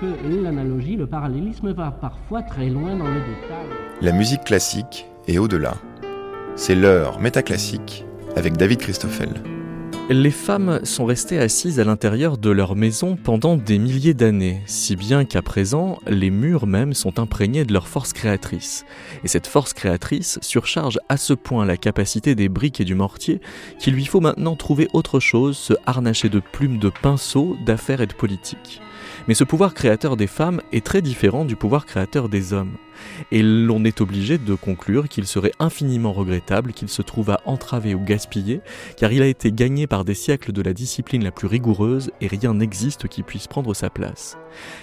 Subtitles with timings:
[0.00, 3.66] que l'analogie, le parallélisme va parfois très loin dans le détail.
[4.00, 5.74] La musique classique est au-delà.
[6.56, 8.04] C'est l'heure métaclassique
[8.36, 9.30] avec David Christoffel.
[10.10, 14.96] Les femmes sont restées assises à l'intérieur de leur maison pendant des milliers d'années, si
[14.96, 18.84] bien qu'à présent, les murs même sont imprégnés de leur force créatrice.
[19.24, 23.40] Et cette force créatrice surcharge à ce point la capacité des briques et du mortier
[23.78, 28.06] qu'il lui faut maintenant trouver autre chose, se harnacher de plumes de pinceaux, d'affaires et
[28.06, 28.82] de politique.
[29.26, 32.76] Mais ce pouvoir créateur des femmes est très différent du pouvoir créateur des hommes.
[33.32, 38.00] Et l'on est obligé de conclure qu'il serait infiniment regrettable qu'il se trouve entraver ou
[38.00, 38.60] gaspiller,
[38.98, 42.26] car il a été gagné par des siècles de la discipline la plus rigoureuse et
[42.26, 44.36] rien n'existe qui puisse prendre sa place.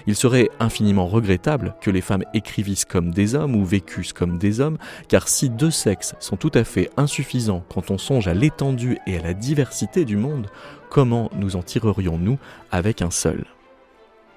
[0.07, 4.59] Il serait infiniment regrettable que les femmes écrivissent comme des hommes ou vécussent comme des
[4.59, 8.97] hommes, car si deux sexes sont tout à fait insuffisants quand on songe à l'étendue
[9.05, 10.47] et à la diversité du monde,
[10.89, 12.39] comment nous en tirerions-nous
[12.71, 13.45] avec un seul?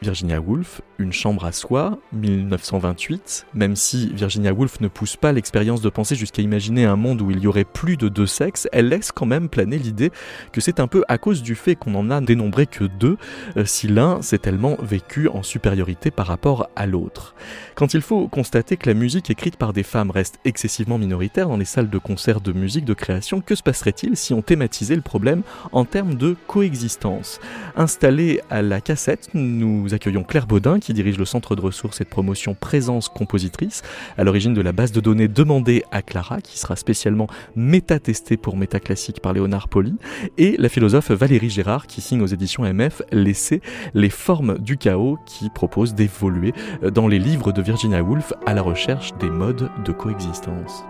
[0.04, 5.80] Virginia Woolf, Une chambre à soi, 1928, même si Virginia Woolf ne pousse pas l'expérience
[5.80, 8.91] de penser jusqu'à imaginer un monde où il y aurait plus de deux sexes, elle
[8.91, 10.12] laisse quand même planer l'idée
[10.52, 13.16] que c'est un peu à cause du fait qu'on en a dénombré que deux,
[13.56, 17.34] euh, si l'un s'est tellement vécu en supériorité par rapport à l'autre.
[17.74, 21.56] Quand il faut constater que la musique écrite par des femmes reste excessivement minoritaire dans
[21.56, 25.02] les salles de concert de musique de création, que se passerait-il si on thématisait le
[25.02, 27.41] problème en termes de coexistence?
[27.74, 32.05] Installé à la cassette, nous accueillons Claire Baudin qui dirige le centre de ressources et
[32.05, 33.83] de promotion Présence Compositrice,
[34.19, 38.56] à l'origine de la base de données demandée à Clara, qui sera spécialement méta-testée pour
[38.56, 39.95] Métaclassique par Léonard Poli,
[40.39, 43.61] et la philosophe Valérie Gérard qui signe aux éditions MF L'essai
[43.95, 46.53] Les formes du chaos qui propose d'évoluer
[46.92, 50.84] dans les livres de Virginia Woolf à la recherche des modes de coexistence.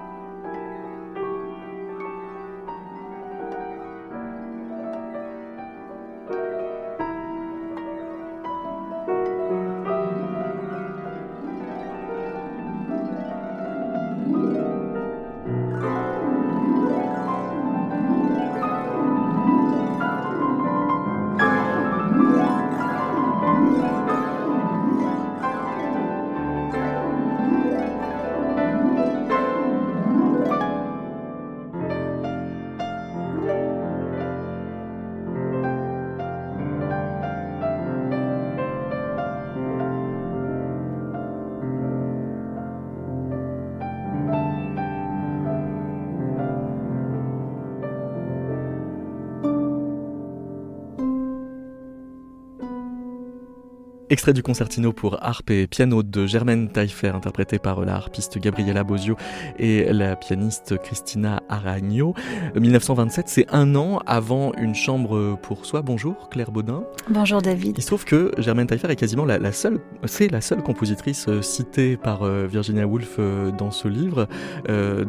[54.15, 58.85] Extrait du concertino pour harpe et piano de Germaine Taillefer, interprété par la harpiste Gabriela
[58.85, 59.17] Bosio
[59.59, 62.15] et la pianiste Christina Aragno.
[62.55, 65.83] 1927, c'est un an avant Une chambre pour soi.
[65.83, 66.85] Bonjour Claire Baudin.
[67.11, 67.75] Bonjour David.
[67.77, 71.43] Il se trouve que Germaine Taillefer est quasiment la, seule, c'est la seule compositrice euh,
[71.43, 74.29] citée par euh, Virginia Woolf euh, dans ce livre,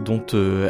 [0.04, 0.26] dont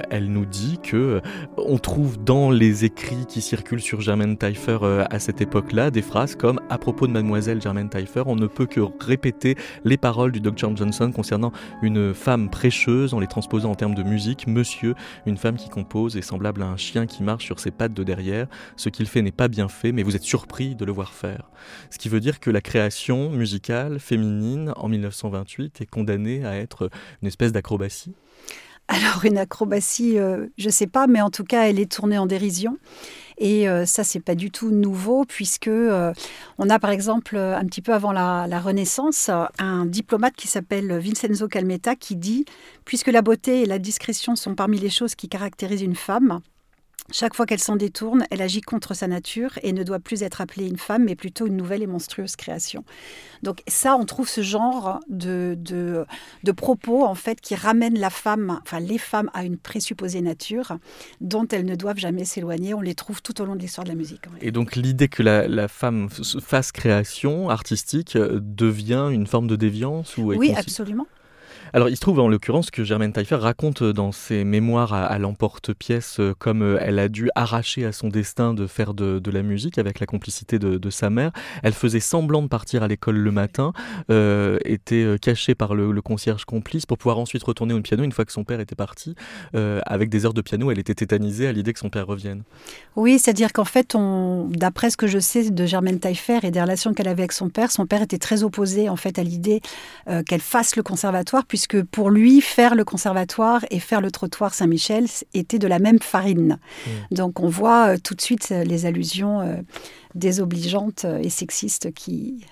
[0.09, 1.22] elle nous dit que
[1.56, 6.35] on trouve dans les écrits qui circulent sur Germaine Taillefer à cette époque-là des phrases
[6.35, 10.41] comme à propos de Mademoiselle Germaine Taillefer on ne peut que répéter les paroles du
[10.41, 10.75] Dr.
[10.75, 14.46] Johnson concernant une femme prêcheuse en les transposant en termes de musique.
[14.46, 14.94] Monsieur,
[15.25, 18.03] une femme qui compose est semblable à un chien qui marche sur ses pattes de
[18.03, 18.47] derrière.
[18.75, 21.50] Ce qu'il fait n'est pas bien fait, mais vous êtes surpris de le voir faire.
[21.90, 26.90] Ce qui veut dire que la création musicale féminine en 1928 est condamnée à être
[27.22, 28.16] une espèce d'acrobatie.
[28.88, 32.17] Alors une acrobatie, euh, je ne sais pas, mais en tout cas, elle est tournée
[32.17, 32.78] en dérision.
[33.38, 36.13] Et euh, ça, c'est pas du tout nouveau, puisque euh,
[36.57, 39.29] on a par exemple, un petit peu avant la, la Renaissance,
[39.59, 42.46] un diplomate qui s'appelle Vincenzo Calmetta qui dit
[42.85, 46.41] Puisque la beauté et la discrétion sont parmi les choses qui caractérisent une femme,
[47.11, 50.41] chaque fois qu'elle s'en détourne, elle agit contre sa nature et ne doit plus être
[50.41, 52.83] appelée une femme, mais plutôt une nouvelle et monstrueuse création.
[53.43, 58.59] Donc ça, on trouve ce genre de, de, propos, en fait, qui ramènent la femme,
[58.63, 60.77] enfin les femmes, à une présupposée nature
[61.21, 62.73] dont elles ne doivent jamais s'éloigner.
[62.73, 64.23] On les trouve tout au long de l'histoire de la musique.
[64.41, 69.55] Et donc l'idée que la, la, femme fasse création artistique euh, devient une forme de
[69.55, 71.05] déviance ou Oui, absolument.
[71.75, 76.22] Alors, il se trouve en l'occurrence que Germaine Taillefer raconte dans ses mémoires à, l'emporte-pièce
[76.22, 79.77] euh, comme euh, elle a dû arracher à son destin de faire de, la musique
[79.77, 81.31] avec la complicité de, sa mère.
[81.63, 83.73] Elle faisait semblant de partir à l'école le matin,
[84.09, 88.23] euh, était cachée par le, concierge complice pour pouvoir ensuite retourner au piano une fois
[88.23, 89.13] que son père était parti.
[89.53, 92.43] avec des heures de piano, elle était tétanisée à l'idée que son père revienne.
[92.95, 93.97] Oui, c'est-à-dire qu'en fait,
[94.49, 97.49] d'après ce que je sais de Germaine Taillefer et des relations qu'elle avait avec son
[97.49, 99.59] père, son père était très opposé en fait à l'idée
[100.25, 104.53] qu'elle fasse le conservatoire puisque que pour lui, faire le conservatoire et faire le trottoir
[104.53, 106.59] Saint-Michel était de la même farine.
[106.85, 107.16] Mmh.
[107.16, 109.56] Donc on voit euh, tout de suite euh, les allusions euh,
[110.14, 112.46] désobligeantes et sexistes qui,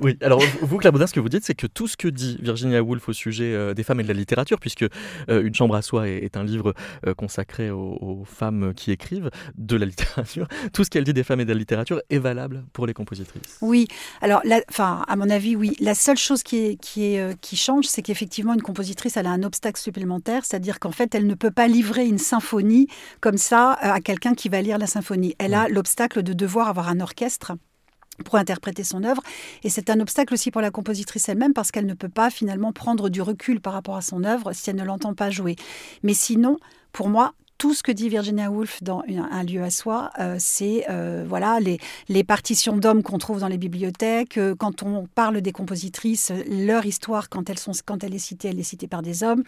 [0.00, 2.38] Oui, alors vous, Claire Baudin, ce que vous dites, c'est que tout ce que dit
[2.40, 5.74] Virginia Woolf au sujet euh, des femmes et de la littérature, puisque euh, Une chambre
[5.74, 6.74] à soi est, un livre
[7.06, 11.40] euh, consacré aux, femmes qui écrivent de la littérature, tout ce qu'elle dit des femmes
[11.40, 13.58] et de la littérature est valable pour les compositrices.
[13.60, 13.88] Oui,
[14.20, 15.76] alors, enfin, à mon avis, oui.
[15.80, 19.30] La seule chose qui, est, qui, est, qui change, c'est qu'effectivement, une compositrice, elle a
[19.30, 22.88] un obstacle supplémentaire, c'est-à-dire qu'en fait, elle ne peut pas livrer une symphonie
[23.20, 25.34] comme ça à quelqu'un qui va lire la symphonie.
[25.38, 27.52] Elle a l'obstacle de devoir avoir un orchestre
[28.24, 29.22] pour interpréter son œuvre.
[29.62, 32.72] Et c'est un obstacle aussi pour la compositrice elle-même parce qu'elle ne peut pas finalement
[32.72, 35.56] prendre du recul par rapport à son œuvre si elle ne l'entend pas jouer.
[36.02, 36.58] Mais sinon,
[36.92, 40.84] pour moi, tout ce que dit Virginia Woolf dans Un lieu à soi, euh, c'est
[40.90, 41.78] euh, voilà les,
[42.08, 44.36] les partitions d'hommes qu'on trouve dans les bibliothèques.
[44.36, 48.48] Euh, quand on parle des compositrices, leur histoire, quand, elles sont, quand elle est citée,
[48.48, 49.44] elle est citée par des hommes.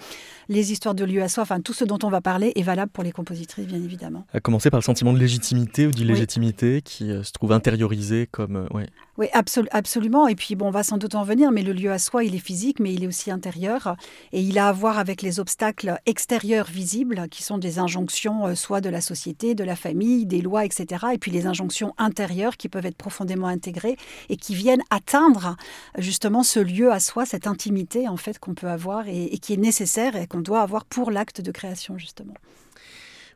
[0.49, 2.93] Les histoires de lieu à soi, enfin tout ce dont on va parler est valable
[2.93, 4.25] pour les compositrices, bien évidemment.
[4.33, 8.69] À commencer par le sentiment de légitimité ou d'illégitimité qui se trouve intériorisé comme...
[8.73, 8.87] Ouais.
[9.17, 10.27] Oui, absolument.
[10.27, 12.35] Et puis, bon, on va sans doute en venir, mais le lieu à soi, il
[12.35, 13.97] est physique, mais il est aussi intérieur.
[14.33, 18.55] Et il a à voir avec les obstacles extérieurs visibles, qui sont des injonctions euh,
[18.57, 21.07] soit de la société, de la famille, des lois, etc.
[21.13, 23.97] Et puis les injonctions intérieures qui peuvent être profondément intégrées
[24.31, 25.57] et qui viennent atteindre
[25.97, 29.53] justement ce lieu à soi, cette intimité, en fait, qu'on peut avoir et, et qui
[29.53, 32.35] est nécessaire et qu'on doit avoir pour l'acte de création, justement.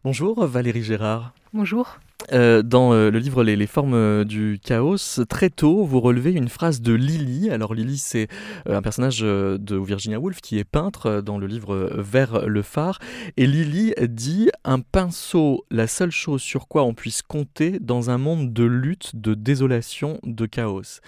[0.02, 1.34] Bonjour Valérie Gérard.
[1.52, 1.98] Bonjour.
[2.32, 4.96] Euh, dans euh, le livre les, formes euh, du chaos,
[5.28, 7.50] très tôt, vous relevez une phrase de Lily.
[7.50, 8.28] Alors Lily, c'est
[8.68, 12.98] un personnage de Virginia Woolf qui est peintre dans le livre Vers le phare.
[13.36, 18.18] Et Lily dit Un pinceau, la seule chose sur quoi on puisse compter dans un
[18.18, 21.00] monde de lutte, de désolation, de chaos.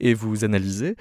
[0.00, 0.96] Et vous analysez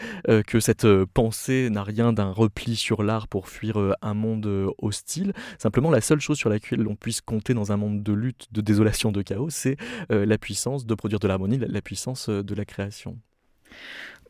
[0.47, 5.33] que cette pensée n'a rien d'un repli sur l'art pour fuir un monde hostile.
[5.57, 8.61] Simplement, la seule chose sur laquelle on puisse compter dans un monde de lutte, de
[8.61, 9.77] désolation, de chaos, c'est
[10.11, 13.17] euh, la puissance de produire de l'harmonie, la, puissance euh, de la création.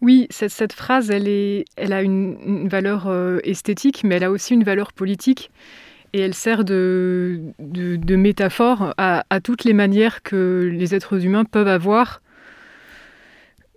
[0.01, 4.93] Oui, cette, phrase, elle, a une, valeur euh, esthétique, mais elle a aussi une valeur
[4.93, 5.51] politique.
[6.13, 7.41] Et elle sert de,
[8.09, 12.21] métaphore à, toutes les manières que les êtres humains peuvent avoir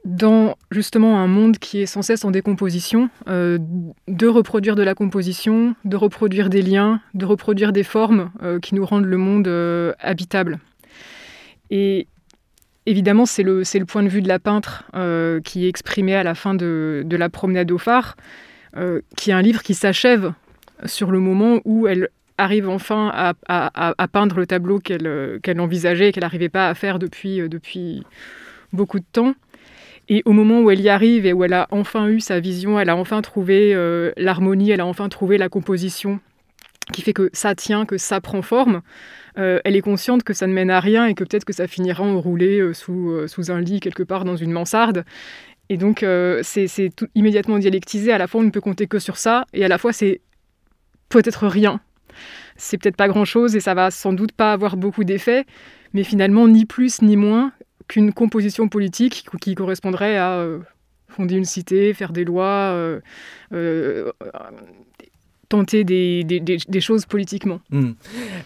[0.05, 5.75] dans justement un monde qui est sans cesse en décomposition, de reproduire de la composition,
[5.85, 8.31] de reproduire des liens, de reproduire des formes
[8.63, 9.49] qui nous rendent le monde
[9.99, 10.61] habitable.
[11.71, 12.07] Et
[12.87, 16.23] évidemment, c'est le, le, point de vue de la peintre euh, qui est exprimé à
[16.23, 18.17] la fin de, de la promenade au phare,
[18.77, 20.33] euh, qui est un livre qui s'achève
[20.87, 26.09] sur le moment où elle arrive enfin à, à, peindre le tableau qu'elle qu'elle envisageait
[26.09, 28.05] et qu'elle n'arrivait pas à faire depuis, euh, depuis
[28.73, 29.35] beaucoup de temps.
[30.09, 32.81] Et au moment où elle y arrive et où elle a enfin eu sa vision,
[32.81, 33.75] elle a enfin trouvé
[34.17, 36.19] l'harmonie, elle a enfin trouvé la composition
[36.93, 38.83] qui fait que ça tient, que ça prend forme,
[39.39, 41.67] euh, elle est consciente que ça ne mène à rien et que peut-être que ça
[41.67, 45.05] finira enroulé euh, sous, euh, sous un lit quelque part dans une mansarde.
[45.71, 46.03] Et donc
[46.43, 48.11] c'est immédiatement dialectisé.
[48.11, 50.23] À la fois on ne peut compter que sur ça et à la fois c'est
[51.11, 51.81] peut-être rien.
[52.57, 55.45] C'est peut-être pas grand-chose et ça va sans doute pas avoir beaucoup d'effet,
[55.93, 57.53] mais finalement ni plus ni moins
[57.87, 60.43] qu'une composition politique qui correspondrait à
[61.09, 62.99] fonder une cité, faire des lois,
[65.49, 67.61] tenter des, choses politiquement.
[67.71, 67.93] Hmm.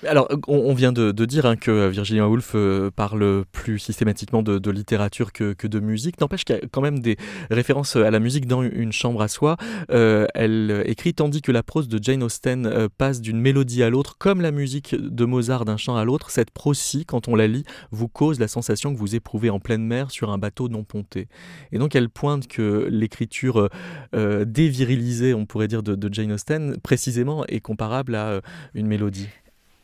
[0.06, 5.32] Alors, on, vient de, dire hein, que Virginia Woolf euh, parle plus systématiquement de, littérature
[5.32, 6.20] que, que, de musique.
[6.20, 7.16] N'empêche qu'il y a quand même des
[7.50, 9.56] références à la musique dans Une chambre à soi.
[9.90, 13.90] Euh, elle écrit Tandis que la prose de Jane Austen euh, passe d'une mélodie à
[13.90, 17.48] l'autre, comme la musique de Mozart d'un chant à l'autre, cette prose-ci, quand on la
[17.48, 20.84] lit, vous cause la sensation que vous éprouvez en pleine mer sur un bateau non
[20.84, 21.28] ponté.
[21.72, 23.68] Et donc, elle pointe que l'écriture
[24.12, 28.40] dévirilisée, on pourrait dire, de Jane Austen, précisément est comparable à euh,
[28.74, 29.30] une mélodie.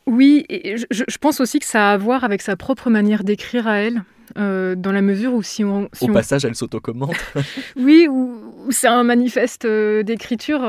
[0.05, 3.67] Oui, et je, pense aussi que ça a à voir avec sa propre manière d'écrire
[3.67, 4.03] à elle.
[4.37, 5.89] Euh, dans la mesure où si on...
[6.01, 7.15] Au passage, elle s'autocommente.
[7.75, 10.61] oui, ou, c'est un manifeste euh, d'écriture.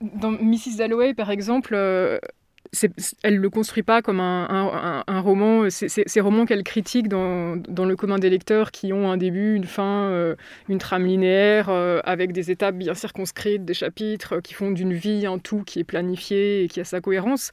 [0.00, 0.78] dans Mrs.
[0.78, 1.76] Dalloway, par exemple,
[3.22, 5.68] elle ne le construit pas comme un, roman.
[5.70, 10.04] Ces romans qu'elle critique dans, le commun des lecteurs qui ont un début, une fin,
[10.10, 10.34] euh,
[10.68, 15.26] une trame linéaire, euh, avec des étapes bien circonscrites, des chapitres qui font d'une vie
[15.26, 17.50] un tout qui est planifié et qui a sa cohérence.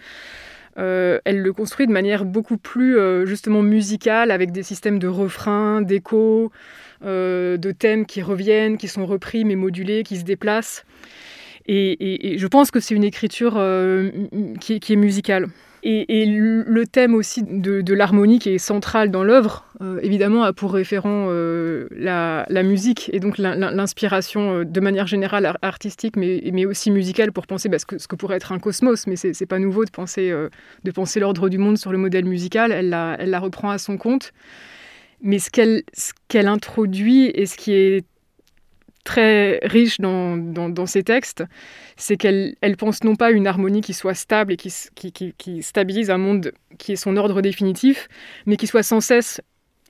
[0.78, 5.82] Euh, elle le construit de manière beaucoup plus justement musicale, avec des systèmes de refrains,
[5.82, 6.52] d'échos,
[7.04, 10.86] de thèmes qui reviennent, qui sont repris mais modulés, qui se déplacent.
[11.68, 14.10] Et, je pense que c'est une écriture euh,
[14.60, 15.48] qui, est musicale.
[15.86, 20.74] Et, le thème aussi de, l'harmonie qui est central dans l'œuvre, euh, évidemment, a pour
[20.74, 27.48] référent euh, la, musique et donc l'inspiration de manière générale artistique, mais, aussi musicale pour
[27.48, 29.08] penser bah, ce, que, pourrait être un cosmos.
[29.08, 30.34] Mais c'est pas nouveau de penser,
[30.84, 32.72] de penser l'ordre du monde sur le modèle musical.
[32.72, 34.34] Elle la, reprend à son compte.
[35.22, 38.06] Mais ce qu'elle introduit et ce qui est
[39.04, 41.44] très riche dans, ses textes,
[41.98, 46.18] c'est qu'elle elle pense non pas une harmonie qui soit stable et qui, stabilise un
[46.18, 48.08] monde qui est son ordre définitif,
[48.46, 49.42] mais qui soit sans cesse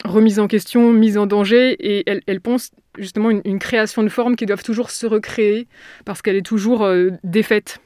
[0.03, 4.45] remise en question, mise en danger, et elle, pense justement une, création de formes qui
[4.45, 5.67] doivent toujours se recréer
[6.03, 7.79] parce qu'elle est toujours euh, défaite.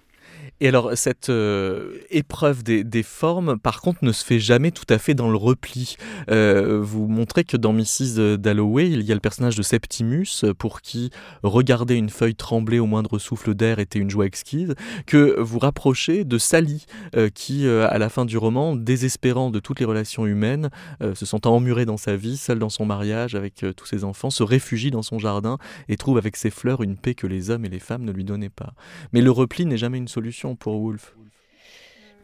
[0.59, 4.97] Et alors, cette euh, épreuve des, formes, par contre, ne se fait jamais tout à
[4.97, 5.97] fait dans le repli.
[6.31, 8.37] Euh, vous montrez que dans Mrs.
[8.37, 11.11] Dalloway, il y a le personnage de Septimus, pour qui
[11.43, 14.73] regarder une feuille trembler au moindre souffle d'air était une joie exquise,
[15.05, 19.79] que vous rapprochez de Sally, euh, qui, à la fin du roman, désespérant de toutes
[19.79, 20.69] les relations humaines,
[21.01, 24.43] se sentant emmurée dans sa vie, seule dans son mariage avec tous ses enfants, se
[24.43, 27.69] réfugie dans son jardin et trouve avec ses fleurs une paix que les hommes et
[27.69, 28.73] les femmes ne lui donnaient pas.
[29.13, 31.15] Mais le repli n'est jamais une solution pour Wolf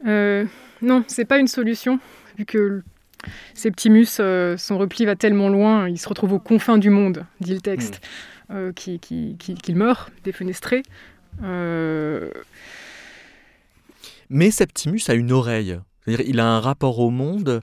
[0.06, 0.46] euh,
[0.82, 2.00] Non, c'est pas une solution,
[2.38, 2.84] vu que
[3.54, 7.54] Septimus, euh, son repli va tellement loin, il se retrouve aux confins du monde, dit
[7.54, 8.02] le texte,
[8.50, 8.54] hmm.
[8.56, 10.84] euh, qu'il qui, qui, meurt, défenestré.
[11.44, 12.30] Euh,
[14.30, 15.80] Mais Septimus a une oreille.
[16.06, 17.62] C'est-à-dire il a un rapport au monde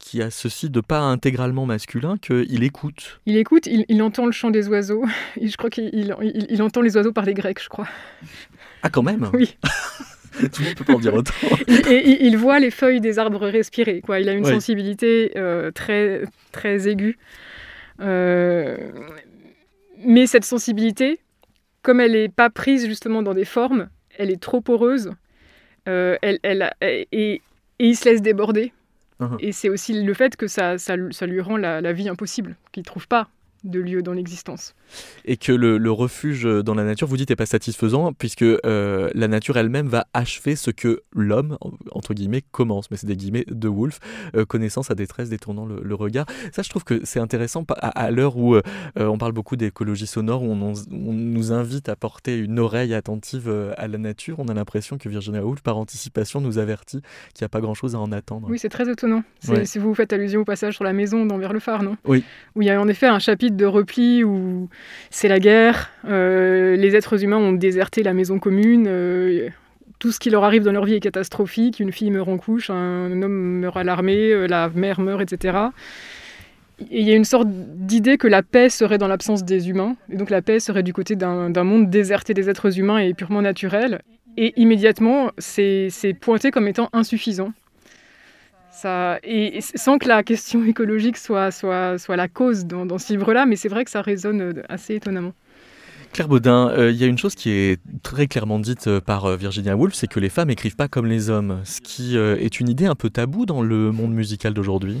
[0.00, 3.20] qui a ceci de pas intégralement masculin, qu'il écoute.
[3.24, 5.04] Il écoute, il, entend le chant des oiseaux.
[5.40, 6.12] je crois qu'il
[6.48, 7.86] il, entend les oiseaux par les Grecs, je crois.
[8.82, 9.56] Ah, quand même Oui.
[10.32, 11.34] Tout le monde peut pas en dire autant.
[11.88, 14.00] et, il voit les feuilles des arbres respirer.
[14.00, 14.20] Quoi.
[14.20, 16.22] Il a une sensibilité euh, très,
[16.52, 17.18] très aiguë.
[18.00, 18.76] Euh,
[20.04, 21.20] mais cette sensibilité,
[21.82, 25.12] comme elle n'est pas prise justement dans des formes, elle est trop poreuse.
[25.88, 27.42] Euh, elle, elle, et,
[27.78, 28.72] il se laisse déborder.
[29.20, 29.36] Uh-huh.
[29.40, 32.80] Et c'est aussi le fait que ça, ça, lui rend la, la vie impossible, qu'il
[32.80, 33.28] ne trouve pas
[33.64, 34.74] de lieu dans l'existence.
[35.24, 39.28] Et que le, refuge dans la nature, vous dites, n'est pas satisfaisant, puisque euh, la
[39.28, 41.58] nature elle-même va achever ce que l'homme,
[41.92, 44.00] entre guillemets, commence, mais c'est des guillemets de Wolf,
[44.34, 46.26] euh, connaissant sa détresse, détournant le, regard.
[46.52, 48.62] Ça, je trouve que c'est intéressant à, l'heure où euh,
[48.96, 53.88] on parle beaucoup d'écologie sonore, où on, nous invite à porter une oreille attentive à
[53.88, 54.38] la nature.
[54.38, 57.02] On a l'impression que Virginia Woolf, par anticipation, nous avertit
[57.34, 58.48] qu'il n'y a pas grand-chose à en attendre.
[58.50, 59.22] Oui, c'est très étonnant.
[59.64, 61.96] Si vous faites allusion au passage sur la maison d'Envers le phare, non?
[62.04, 62.24] Oui.
[62.56, 64.68] Où il y a en effet un chapitre de repli où
[65.10, 69.48] c'est la guerre, euh, les êtres humains ont déserté la maison commune, euh,
[69.98, 72.70] tout ce qui leur arrive dans leur vie est catastrophique, une fille meurt en couche,
[72.70, 75.58] un homme meurt à l'armée, euh, la mère meurt, etc.
[76.90, 79.96] Et il y a une sorte d'idée que la paix serait dans l'absence des humains,
[80.10, 83.42] et donc la paix serait du côté d'un monde déserté des êtres humains et purement
[83.42, 84.02] naturel.
[84.36, 87.52] Et immédiatement, c'est pointé comme étant insuffisant
[88.84, 93.56] et, sans que la question écologique soit, soit, soit la cause dans, ce livre-là, mais
[93.56, 95.32] c'est vrai que ça résonne euh, assez étonnamment.
[96.12, 99.36] Claire Baudin, euh, il y a une chose qui est très clairement dite euh, par
[99.36, 102.68] Virginia Woolf, c'est que les femmes écrivent pas comme les hommes, ce qui est une
[102.68, 105.00] idée un peu taboue dans le monde musical d'aujourd'hui.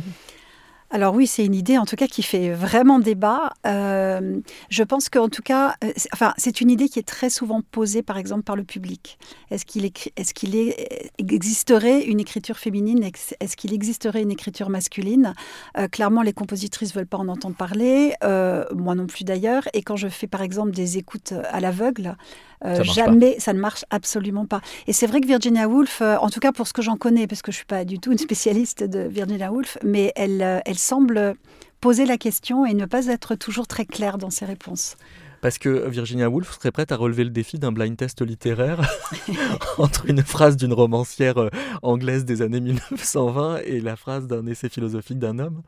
[0.94, 3.54] Alors oui, c'est une idée en tout cas qui fait vraiment débat.
[3.66, 7.62] Euh, je pense qu'en tout cas, euh, enfin, c'est une idée qui est très souvent
[7.70, 9.18] posée par exemple par le public.
[9.50, 10.54] Est-ce qu'il est, qu'il
[11.18, 13.02] existerait une écriture féminine?
[13.40, 15.32] Est-ce qu'il existerait une écriture masculine?
[15.78, 19.62] Euh, Clairement, les compositrices veulent pas en entendre parler, moi non plus d'ailleurs.
[19.72, 22.16] Et quand je fais par exemple des écoutes à l'aveugle,
[22.64, 24.60] euh, jamais, ça ne marche absolument pas.
[24.86, 27.26] Et c'est vrai que Virginia Woolf, euh, en tout cas pour ce que j'en connais,
[27.26, 30.60] parce que je suis pas du tout une spécialiste de Virginia Woolf, mais elle, euh,
[30.64, 31.34] elle semble
[31.80, 34.96] poser la question et ne pas être toujours très claire dans ses réponses.
[35.40, 38.80] Parce que Virginia Woolf serait prête à relever le défi d'un blind test littéraire
[39.78, 41.50] entre une phrase d'une romancière
[41.82, 45.62] anglaise des années 1920 et la phrase d'un essai philosophique d'un homme?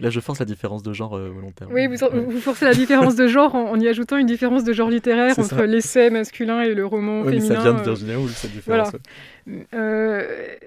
[0.00, 1.74] Là, je force la différence de genre euh, volontairement.
[1.74, 5.38] Oui, vous, forcez la différence de genre en, y ajoutant une différence de genre littéraire
[5.38, 7.48] entre l'essai masculin et le roman oui, féminin.
[7.48, 8.92] Mais ça vient de euh, Virginia Woolf, cette différence.
[9.74, 10.24] Euh,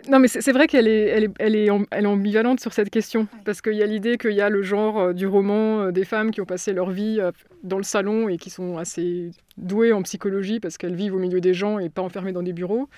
[0.10, 2.90] non, mais c'est vrai qu'elle est, elle est, elle est, elle est, ambivalente sur cette
[2.90, 6.32] question, parce qu'il y a l'idée qu'il y a le genre du roman des femmes
[6.32, 7.20] qui ont passé leur vie
[7.64, 11.42] dans le salon et qui sont assez douées en psychologie parce qu'elles vivent au milieu
[11.42, 12.90] des gens et pas enfermées dans des bureaux.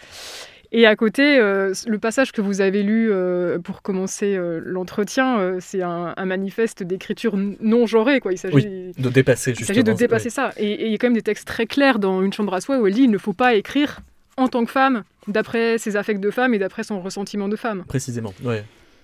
[0.73, 5.57] Et à côté, euh, le passage que vous avez lu euh, pour commencer euh, l'entretien,
[5.59, 8.21] c'est un, manifeste d'écriture non genrée.
[8.21, 8.31] Quoi.
[8.31, 10.53] Il s'agit de dépasser, il s'agit de dépasser ça.
[10.57, 12.79] Et, il y a quand même des textes très clairs dans Une chambre à soi
[12.79, 13.99] où elle dit il ne faut pas écrire
[14.37, 17.83] en tant que femme, d'après ses affects de femme et d'après son ressentiment de femme.
[17.87, 18.55] Précisément, oui.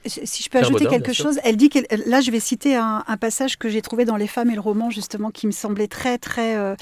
[0.08, 3.58] Si je peux ajouter quelque chose, elle dit que là, je vais citer un, passage
[3.58, 6.56] que j'ai trouvé dans Les femmes et le roman, justement, qui me semblait très, très
[6.56, 6.76] euh,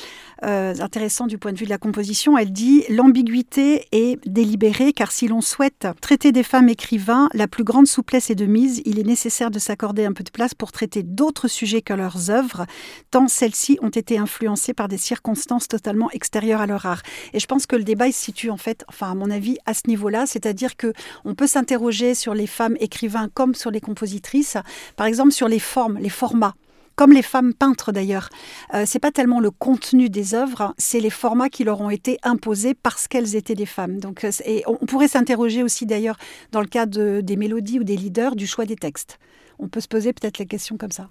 [0.44, 2.38] euh, intéressant du point de vue de la composition.
[2.38, 7.64] Elle dit L'ambiguïté est délibérée, car si l'on souhaite traiter des femmes écrivains, la plus
[7.64, 8.82] grande souplesse est de mise.
[8.86, 12.30] Il est nécessaire de s'accorder un peu de place pour traiter d'autres sujets que leurs
[12.30, 12.66] œuvres,
[13.12, 17.02] tant celles-ci ont été influencées par des circonstances totalement extérieures à leur art.
[17.34, 19.58] Et je pense que le débat il se situe, en fait, enfin, à mon avis,
[19.66, 23.82] à ce niveau-là, c'est-à-dire que on peut s'interroger sur les femmes écrivains comme sur les
[23.82, 24.58] compositrices,
[24.96, 26.56] par exemple sur les formes, les formats.
[26.96, 28.30] comme les femmes peintres d'ailleurs.
[28.74, 32.18] Euh, c'est pas tellement le contenu des œuvres, c'est les formats qui leur ont été
[32.24, 34.00] imposés parce qu'elles étaient des femmes.
[34.00, 34.32] Donc, euh,
[34.66, 36.16] on pourrait s'interroger aussi d'ailleurs
[36.54, 39.20] dans le cas de, des mélodies ou des leaders du choix des textes.
[39.60, 41.10] On peut se poser peut-être la question comme ça.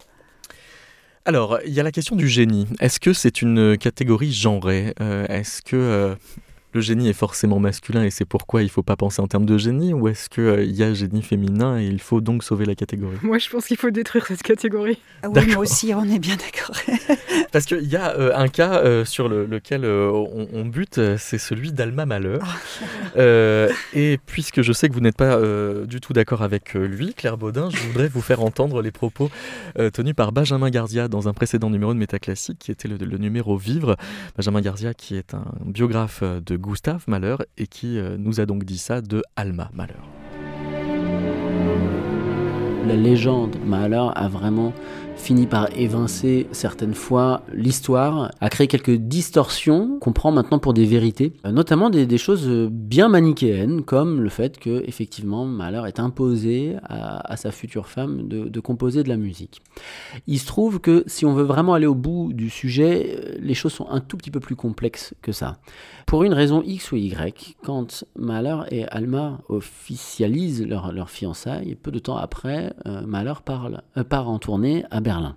[1.26, 2.66] Alors, il y a la question du génie.
[2.80, 4.94] Est-ce que c'est une catégorie genrée?
[5.00, 6.16] Euh, Est-ce que
[6.74, 9.46] le génie est forcément masculin et c'est pourquoi il ne faut pas penser en termes
[9.46, 12.64] de génie Ou est-ce qu'il euh, y a génie féminin et il faut donc sauver
[12.64, 13.16] la catégorie?
[13.22, 14.98] Moi, je pense qu'il faut détruire cette catégorie.
[15.22, 16.76] Ah oui, moi aussi, on est bien d'accord.
[17.52, 22.06] Parce qu'il y a euh, un cas euh, sur lequel on, bute, c'est celui d'Alma
[22.06, 22.40] Malheur.
[22.42, 23.16] Ah.
[23.94, 25.40] et puisque je sais que vous n'êtes pas
[25.86, 29.30] du tout d'accord avec lui, Claire Baudin, je voudrais vous faire entendre les propos
[29.92, 33.56] tenus par Benjamin Garzia dans un précédent numéro de Métaclassique, qui était le, le numéro
[33.56, 33.96] Vivre.
[34.36, 38.64] Benjamin Garzia, qui est un biographe de Gustave Malheur et qui euh, nous a donc
[38.64, 40.08] dit ça de Alma Malheur.
[42.86, 44.72] La légende Malheur a vraiment
[45.16, 50.84] finit par évincer certaines fois l'histoire, a créé quelques distorsions qu'on prend maintenant pour des
[50.84, 56.76] vérités, euh, notamment des, choses bien manichéennes, comme le fait que effectivement Mahler est imposé
[56.84, 59.62] à, sa future femme de, composer de la musique.
[60.26, 63.54] Il se trouve que si on veut vraiment aller au bout du sujet, euh, les
[63.54, 65.58] choses sont un tout petit peu plus complexes que ça.
[66.06, 71.90] Pour une raison X ou Y, quand Mahler et Alma officialisent leur, leur fiançailles, peu
[71.90, 75.36] de temps après, euh, Mahler parle, part en tournée à Berlin.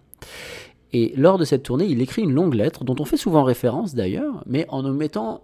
[0.94, 3.94] Et lors de cette tournée, il écrit une longue lettre, dont on fait souvent référence
[3.94, 5.44] d'ailleurs, mais en omettant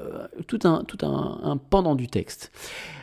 [0.00, 2.50] euh, tout, un, pendant du texte.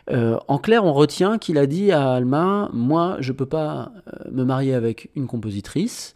[0.09, 3.91] Euh, en clair, on retient qu'il a dit à Alma, moi, je ne peux pas
[4.07, 6.15] euh, me marier avec une compositrice.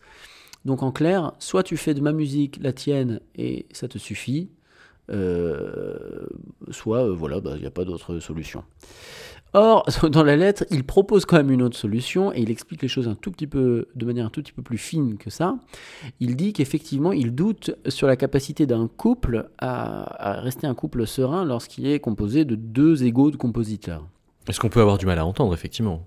[0.63, 4.49] Donc en clair, soit tu fais de ma musique la tienne et ça te suffit,
[6.69, 8.63] soit voilà, bah, il n'y a pas d'autre solution.
[9.53, 12.87] Or, dans la lettre, il propose quand même une autre solution et il explique les
[12.87, 15.55] choses un tout petit peu, de manière un tout petit peu plus fine que ça.
[16.19, 21.05] Il dit qu'effectivement, il doute sur la capacité d'un couple à, à, rester un couple
[21.05, 24.07] serein lorsqu'il est composé de deux égaux de compositeurs.
[24.47, 26.05] Est-ce qu'on peut avoir du mal à entendre, effectivement?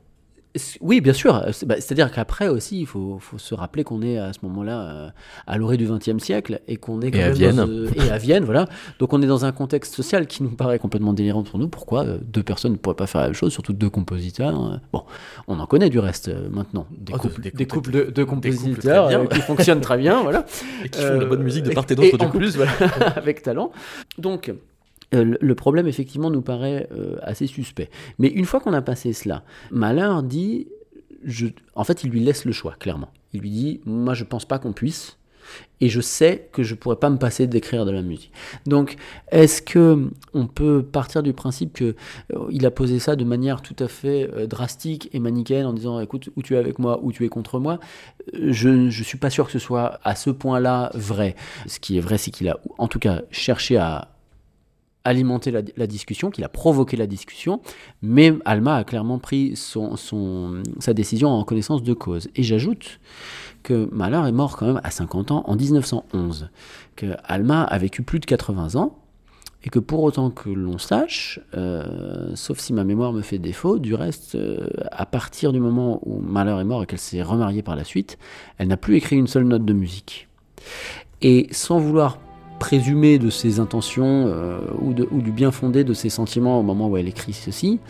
[0.80, 1.44] Oui, bien sûr.
[1.66, 5.08] Bah, c'est-à-dire qu'après aussi, il faut, se rappeler qu'on est à ce moment-là euh,
[5.46, 7.88] à l'orée du XXe siècle et qu'on est quand et à Vienne.
[7.96, 8.66] et à Vienne, voilà.
[8.98, 11.68] Donc on est dans un contexte social qui nous paraît complètement délirant pour nous.
[11.68, 14.80] Pourquoi euh, deux personnes ne pourraient pas faire la même chose, surtout deux compositeurs hein.
[14.92, 15.04] Bon,
[15.48, 16.86] on en connaît du reste euh, maintenant.
[16.90, 20.46] Des, oh, couples, des, couples, de, compositeurs qui fonctionnent très bien, voilà.
[20.84, 22.24] Et qui font de la bonne musique de part et d'autre.
[22.24, 22.72] En plus, voilà,
[23.16, 23.72] avec talent.
[24.18, 24.54] Donc euh,
[25.22, 27.90] le problème, effectivement, nous paraît euh, assez suspect.
[28.18, 30.68] Mais une fois qu'on a passé cela, Malheur dit,
[31.74, 33.10] en fait, il lui laisse le choix, clairement.
[33.32, 35.18] Il lui dit, moi, je pense pas qu'on puisse,
[35.80, 38.32] et je sais que je pourrais pas me passer d'écrire de la musique.
[38.66, 38.96] Donc,
[39.30, 41.94] est-ce que on peut partir du principe que
[42.32, 46.00] euh, il a posé ça de manière tout à fait drastique et manichéenne en disant,
[46.00, 47.78] écoute, ou tu es avec moi, ou tu es contre moi
[48.32, 51.34] Je ne suis pas sûr que ce soit à ce point-là vrai.
[51.66, 54.13] Ce qui est vrai, c'est qu'il a, en tout cas, cherché à
[55.04, 57.60] alimenter la, discussion, qu'il a provoqué la discussion,
[58.02, 59.96] mais Alma a clairement pris son,
[60.78, 62.28] sa décision en connaissance de cause.
[62.36, 63.00] Et j'ajoute
[63.62, 66.48] que Mahler est mort quand même à 50 ans en 1911,
[66.96, 68.98] que Alma a vécu plus de 80 ans,
[69.64, 73.78] et que pour autant que l'on sache, euh, sauf si ma mémoire me fait défaut,
[73.78, 77.62] du reste, euh, à partir du moment où Mahler est mort et qu'elle s'est remariée
[77.62, 78.18] par la suite,
[78.58, 80.28] elle n'a plus écrit une seule note de musique.
[81.22, 82.18] Et sans vouloir
[82.58, 86.88] présumé de ses intentions euh, ou, ou, du bien fondé de ses sentiments au moment
[86.88, 87.80] où elle écrit ceci,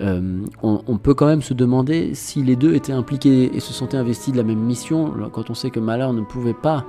[0.00, 3.96] euh, on, peut quand même se demander si les deux étaient impliqués et se sentaient
[3.96, 6.84] investis de la même mission, quand on sait que Mahler ne pouvait pas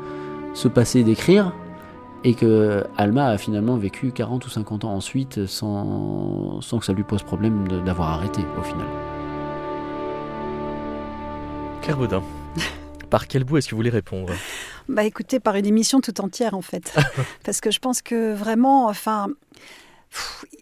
[0.53, 1.53] se passer d'écrire,
[2.23, 6.93] et que Alma a finalement vécu 40 ou 50 ans ensuite sans, sans que ça
[6.93, 8.87] lui pose problème d'avoir arrêté au final.
[11.81, 12.23] Claire Baudin.
[13.09, 14.33] Par quel bout est-ce que vous voulez répondre?
[14.87, 16.93] Bah écoutez, par une émission tout entière en fait.
[17.43, 19.27] Parce que je pense que vraiment, enfin,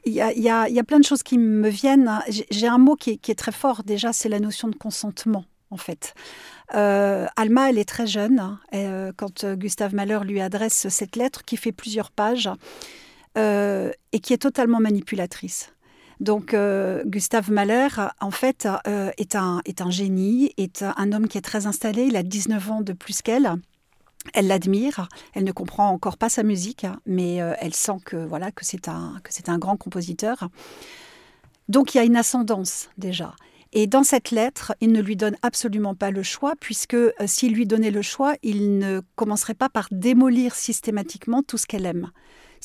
[0.06, 2.12] il y, a, plein de choses qui me viennent.
[2.50, 6.14] J'ai un mot qui est, très fort déjà, c'est la notion de consentement en fait.
[6.74, 11.44] Euh, Alma, elle est très jeune hein, euh, quand Gustave Mahler lui adresse cette lettre
[11.44, 12.50] qui fait plusieurs pages
[13.38, 15.74] euh, et qui est totalement manipulatrice.
[16.22, 17.90] Donc euh, Gustave Mahler,
[18.22, 22.04] en fait, euh, est, un, est un génie, est un homme qui est très installé,
[22.04, 23.52] il a 19 ans de plus qu'elle.
[24.34, 28.52] Elle l'admire, elle ne comprend encore pas sa musique, mais euh, elle sent que voilà
[28.52, 30.50] que c'est un, que c'est un grand compositeur.
[31.70, 33.36] Donc il y a une ascendance déjà.
[33.74, 37.66] Et dans cette lettre, il ne lui donne absolument pas le choix, puisque s'il lui
[37.66, 42.12] donnait le choix, il ne commencerait pas par démolir systématiquement tout ce qu'elle aime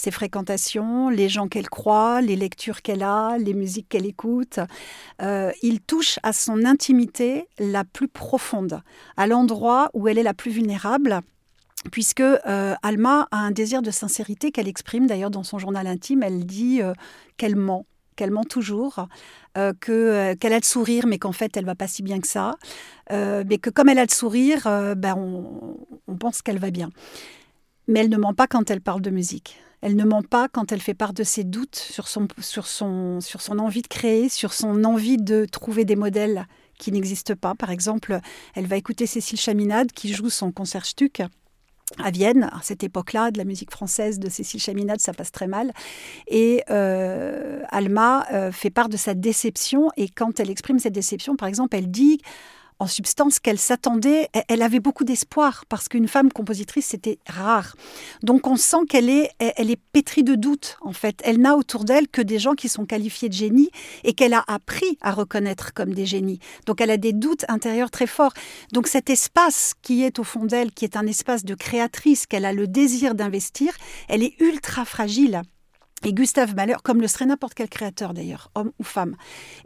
[0.00, 4.58] ses fréquentations, les gens qu'elle croit, les lectures qu'elle a, les musiques qu'elle écoute.
[5.20, 8.82] Euh, il touche à son intimité la plus profonde,
[9.18, 11.20] à l'endroit où elle est la plus vulnérable
[11.90, 16.22] puisque euh, Alma a un désir de sincérité qu'elle exprime d'ailleurs dans son journal intime.
[16.22, 16.92] Elle dit euh,
[17.36, 19.06] qu'elle ment, qu'elle ment toujours,
[19.54, 22.56] que qu'elle a le sourire, mais qu'en fait elle va pas si bien que ça,
[23.10, 24.64] mais que comme elle a le sourire,
[24.96, 26.90] ben on, on pense qu'elle va bien.
[27.88, 29.58] Mais elle ne ment pas quand elle parle de musique.
[29.82, 33.20] Elle ne ment pas quand elle fait part de ses doutes sur son, sur son,
[33.20, 36.46] sur son envie de créer, sur son envie de trouver des modèles
[36.78, 37.54] qui n'existent pas.
[37.54, 38.20] Par exemple,
[38.54, 41.22] elle va écouter Cécile Chaminade qui joue son concert Stuck
[41.98, 45.46] à Vienne, à cette époque-là, de la musique française de Cécile Chaminade, ça passe très
[45.46, 45.72] mal.
[46.28, 51.36] Et euh, Alma euh, fait part de sa déception, et quand elle exprime cette déception,
[51.36, 52.20] par exemple, elle dit
[52.80, 57.76] en substance qu'elle s'attendait, elle avait beaucoup d'espoir parce qu'une femme compositrice c'était rare.
[58.22, 61.20] Donc on sent qu'elle est, elle est pétrie de doutes en fait.
[61.22, 63.70] Elle n'a autour d'elle que des gens qui sont qualifiés de génies
[64.02, 66.40] et qu'elle a appris à reconnaître comme des génies.
[66.66, 68.32] Donc elle a des doutes intérieurs très forts.
[68.72, 72.46] Donc cet espace qui est au fond d'elle, qui est un espace de créatrice, qu'elle
[72.46, 73.74] a le désir d'investir,
[74.08, 75.42] elle est ultra fragile.
[76.04, 79.16] Et Gustave Mahler, comme le serait n'importe quel créateur d'ailleurs, homme ou femme.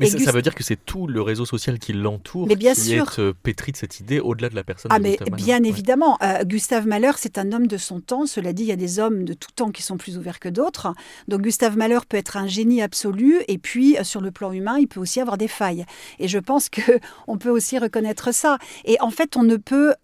[0.01, 3.33] Mais ça, veut dire que c'est tout le réseau social qui l'entoure qui est euh,
[3.41, 4.91] pétri de cette idée au-delà de la personne.
[4.93, 6.19] Ah, de mais bien évidemment.
[6.23, 8.27] Euh, Gustave Mahler, c'est un homme de son temps.
[8.27, 10.49] Cela dit, il y a des hommes de tout temps qui sont plus ouverts que
[10.49, 10.93] d'autres.
[11.29, 14.79] Donc Gustave Mahler peut être un génie absolu, et puis euh, sur le plan humain,
[14.79, 15.87] il peut aussi avoir des failles.
[16.19, 18.59] Et je pense que on peut aussi reconnaître ça.
[18.85, 19.95] Et en fait, on ne peut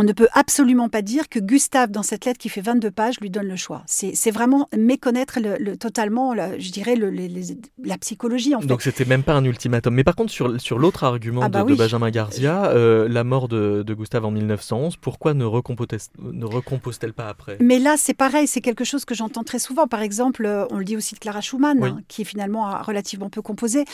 [0.00, 3.20] on ne peut absolument pas dire que Gustave, dans cette lettre qui fait 22 pages,
[3.20, 3.82] lui donne le choix.
[3.86, 8.54] C'est vraiment méconnaître le, totalement, je dirais, la psychologie.
[8.54, 8.66] En fait.
[8.66, 9.94] Donc c'était même pas un ultimatum.
[9.94, 13.48] Mais par contre, sur, sur l'autre argument ah bah de, Benjamin Garzia, euh, la mort
[13.48, 17.58] de, Gustave en 1911, pourquoi ne recompose-t-elle pas après?
[17.60, 19.86] Mais là, c'est pareil, c'est quelque chose que j'entends très souvent.
[19.86, 23.28] Par exemple, euh, on le dit aussi de Clara Schumann, hein, qui finalement a relativement
[23.28, 23.84] peu composé.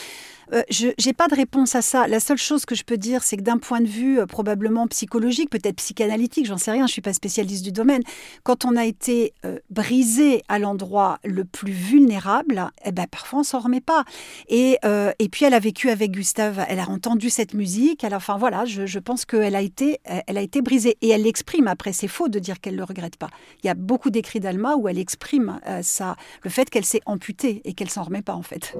[0.53, 2.07] Euh, je n'ai pas de réponse à ça.
[2.07, 5.49] La seule chose que je peux dire, c'est que d'un point de vue probablement psychologique,
[5.49, 8.01] peut-être psychologique, analytique, j'en sais rien, je ne suis pas spécialiste du domaine.
[8.43, 13.43] Quand on a été euh, brisé à l'endroit le plus vulnérable, eh ben, parfois on
[13.43, 14.03] s'en remet pas.
[14.47, 18.15] Et, euh, et puis elle a vécu avec Gustave, elle a entendu cette musique, elle
[18.15, 20.97] enfin voilà, je, je pense qu'elle a, été, elle a été brisée.
[21.01, 23.29] Et elle l'exprime après, c'est faux de dire qu'elle ne le regrette pas.
[23.63, 27.01] Il y a beaucoup d'écrits d'Alma où elle exprime euh, ça, le fait qu'elle s'est
[27.05, 28.75] amputée et qu'elle s'en remet pas en fait.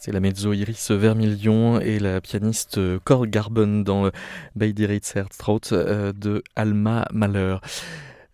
[0.00, 4.10] C'est la mezzo Iris Vermilion et la pianiste Cor Garben dans
[4.54, 7.56] Beidiritzerstraut euh, de Alma Mahler.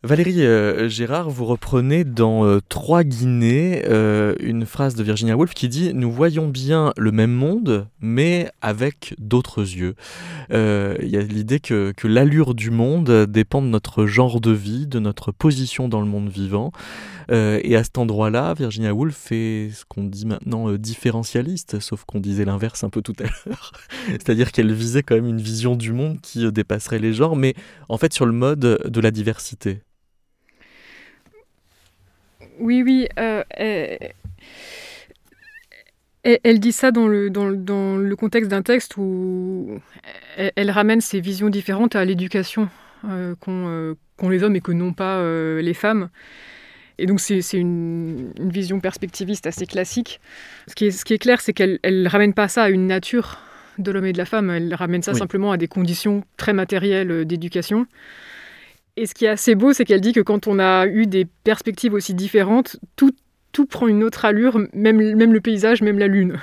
[0.03, 5.53] Valérie euh, Gérard, vous reprenez dans euh, Trois Guinées euh, une phrase de Virginia Woolf
[5.53, 9.95] qui dit Nous voyons bien le même monde, mais avec d'autres yeux.
[10.51, 15.01] Il y a l'idée que l'allure du monde dépend de notre genre de vie, de
[15.01, 16.73] notre position dans le monde vivant.
[17.31, 22.45] Et à cet endroit-là, Virginia Woolf est ce qu'on dit maintenant différentialiste, sauf qu'on disait
[22.45, 23.73] l'inverse un peu tout à l'heure.
[24.09, 27.55] C'est-à-dire qu'elle visait quand même une vision du monde qui dépasserait les genres, mais
[27.89, 29.81] en fait sur le mode de la diversité.
[32.61, 33.09] Oui, oui.
[33.19, 33.43] Euh,
[36.23, 39.81] elle, dit ça dans le, contexte d'un texte où
[40.37, 42.69] elle, ramène ses visions différentes à l'éducation
[43.09, 45.23] euh, euh, qu'ont les hommes et que n'ont pas
[45.61, 46.11] les femmes.
[47.01, 50.21] Et donc c'est une, vision perspectiviste assez classique.
[50.69, 52.87] Ce qui est, ce qui est clair, c'est qu'elle ne ramène pas ça à une
[52.87, 53.39] nature
[53.79, 57.25] de l'homme et de la femme, elle ramène ça simplement à des conditions très matérielles
[57.25, 57.87] d'éducation.
[58.97, 61.25] Et ce qui est assez beau, c'est qu'elle dit que quand on a eu des
[61.25, 63.13] perspectives aussi différentes, tout,
[63.53, 66.39] tout prend une autre allure, même, même le paysage, même la lune.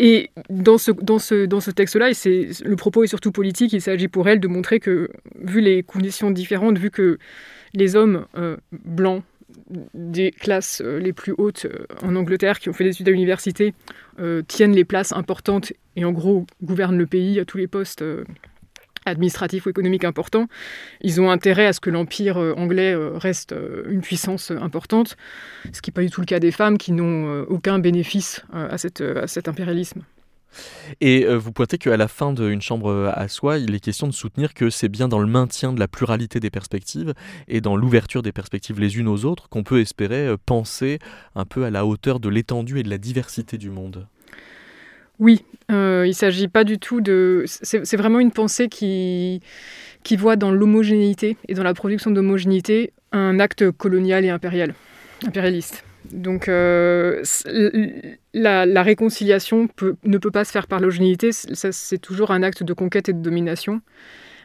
[0.00, 4.08] Et dans ce, dans ce, dans ce texte-là, le propos est surtout politique, il s'agit
[4.08, 7.18] pour elle de montrer que, vu les conditions différentes, vu que
[7.72, 9.22] les hommes euh, blancs
[9.94, 13.12] des classes euh, les plus hautes euh, en Angleterre, qui ont fait des études à
[13.12, 13.74] l'université,
[14.48, 18.02] tiennent les places importantes et en gros gouvernent le pays à tous les postes
[19.06, 20.48] administratif ou économique important,
[21.00, 25.16] ils ont intérêt à ce que l'empire euh, anglais euh, reste euh, une puissance importante,
[25.72, 28.76] ce qui n'est pas du tout le cas des femmes qui n'ont aucun bénéfice à,
[28.78, 30.02] cette, à cet impérialisme.
[31.00, 34.54] Et vous pointez qu'à la fin d'une chambre à soi, il est question de soutenir
[34.54, 37.14] que c'est bien dans le maintien de la pluralité des perspectives
[37.48, 40.98] et dans l'ouverture des perspectives les unes aux autres qu'on peut espérer penser
[41.34, 44.06] un peu à la hauteur de l'étendue et de la diversité du monde.
[45.18, 47.44] Oui, euh, il ne s'agit pas du tout de...
[47.46, 49.40] C'est vraiment une pensée qui,
[50.02, 54.74] qui voit dans l'homogénéité et dans la production d'homogénéité un acte colonial et impérial,
[55.26, 55.85] impérialiste.
[56.12, 57.22] Donc euh,
[58.34, 59.68] la, réconciliation
[60.04, 63.22] ne peut pas se faire par l'homogénéité, c'est toujours un acte de conquête et de
[63.22, 63.80] domination.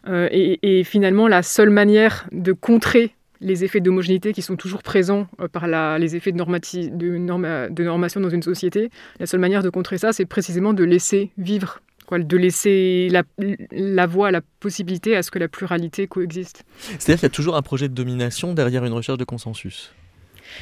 [0.07, 5.27] Euh, et, finalement, la seule manière de contrer les effets d'homogénéité qui sont toujours présents
[5.39, 8.89] euh, par les effets de, normation dans une société.
[9.19, 11.81] La seule manière de contrer ça, c'est précisément de laisser vivre
[12.19, 13.23] de laisser la,
[13.71, 16.65] la voie, la possibilité à ce que la pluralité coexiste.
[16.99, 19.93] C'est-à-dire qu'il y a toujours un projet de domination derrière une recherche de consensus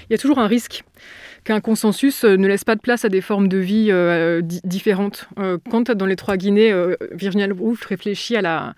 [0.10, 0.84] il y a toujours un risque
[1.44, 5.30] qu'un consensus euh, ne laisse pas de place à des formes de vie euh, différentes.
[5.70, 6.74] quand dans les trois Guinées,
[7.12, 8.76] Virginia Woolf réfléchit à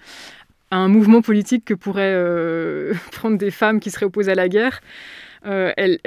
[0.72, 4.50] à un mouvement politique que pourraient euh, prendre des femmes qui seraient opposées à la
[4.50, 4.82] guerre,
[5.46, 6.00] euh, elle,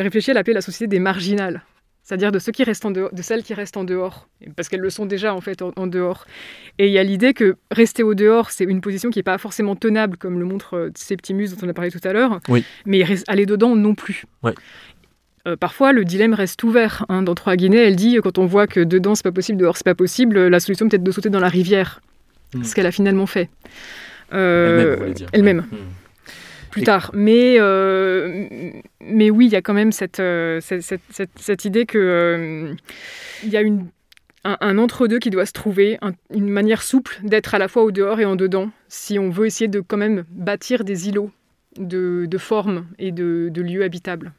[0.00, 1.62] réfléchit à l'appeler la société des marginales,
[2.08, 4.80] c'est-à-dire de ceux qui restent en dehors, de celles qui restent en dehors, parce qu'elles
[4.80, 6.24] le sont déjà en fait en, dehors.
[6.78, 9.36] Et il y a l'idée que rester au dehors, c'est une position qui n'est pas
[9.36, 12.40] forcément tenable, comme le montre euh, Septimus dont on a parlé tout à l'heure,
[12.86, 14.24] mais aller dedans non plus.
[15.60, 17.04] parfois, le dilemme reste ouvert.
[17.10, 17.22] Hein.
[17.22, 19.84] Dans Trois Guinées, elle dit quand on voit que dedans c'est pas possible, dehors c'est
[19.84, 22.00] pas possible, la solution peut-être de sauter dans la rivière.
[22.54, 22.64] Mm.
[22.64, 23.50] ce qu'elle a finalement fait.
[24.32, 25.66] Euh, elle-même.
[26.78, 27.10] Plus tard.
[27.14, 28.48] Mais, euh,
[29.00, 31.00] mais oui, il y a quand même cette, euh, cette,
[31.36, 32.76] cette, idée qu'il
[33.44, 33.86] il y a une,
[34.44, 35.98] un, entre-deux qui doit se trouver,
[36.32, 39.46] une manière souple d'être à la fois au dehors et en dedans, si on veut
[39.46, 41.30] essayer de quand même bâtir des îlots
[41.78, 44.32] de, de formes et de, de lieux habitables.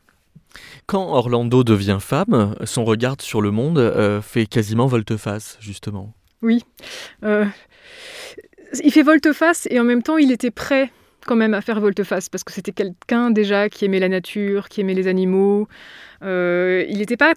[0.87, 6.13] Quand Orlando devient femme, son regard sur le monde fait quasiment volte-face, justement.
[6.41, 6.63] Oui
[8.83, 10.91] il fait volte-face et en même temps, il était prêt
[11.25, 14.81] quand même à faire volte-face parce que c'était quelqu'un déjà qui aimait la nature, qui
[14.81, 15.67] aimait les animaux.
[16.23, 17.33] Euh, il n'était pas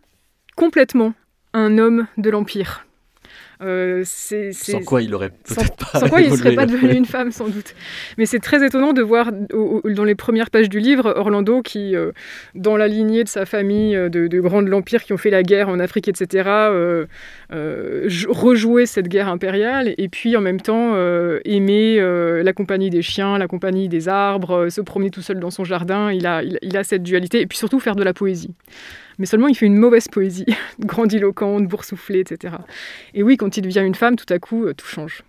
[0.57, 1.14] complètement
[1.55, 2.87] un homme de l'Empire.
[3.64, 6.01] Euh, sans quoi il aurait peut-être pas.
[6.01, 7.75] Sans quoi il ne serait pas devenu une femme, sans doute.
[8.18, 12.12] Mais c'est très étonnant de voir dans les premières pages du livre Orlando qui, euh,
[12.55, 15.42] dans la lignée de sa famille euh, de, grands de l'Empire qui ont fait la
[15.42, 16.48] guerre en Afrique, etc.,
[17.51, 20.96] rejouer cette guerre impériale et puis en même temps
[21.44, 22.01] aimer
[22.42, 26.11] la compagnie des chiens, la compagnie des arbres, se promener tout seul dans son jardin.
[26.12, 28.55] Il a, il a cette dualité et puis surtout faire de la poésie
[29.18, 30.46] mais seulement il fait une mauvaise poésie,
[30.81, 32.57] grandiloquente, boursouflée, etc.
[33.14, 35.22] Et oui, quand il devient une femme, tout à coup, euh, tout change.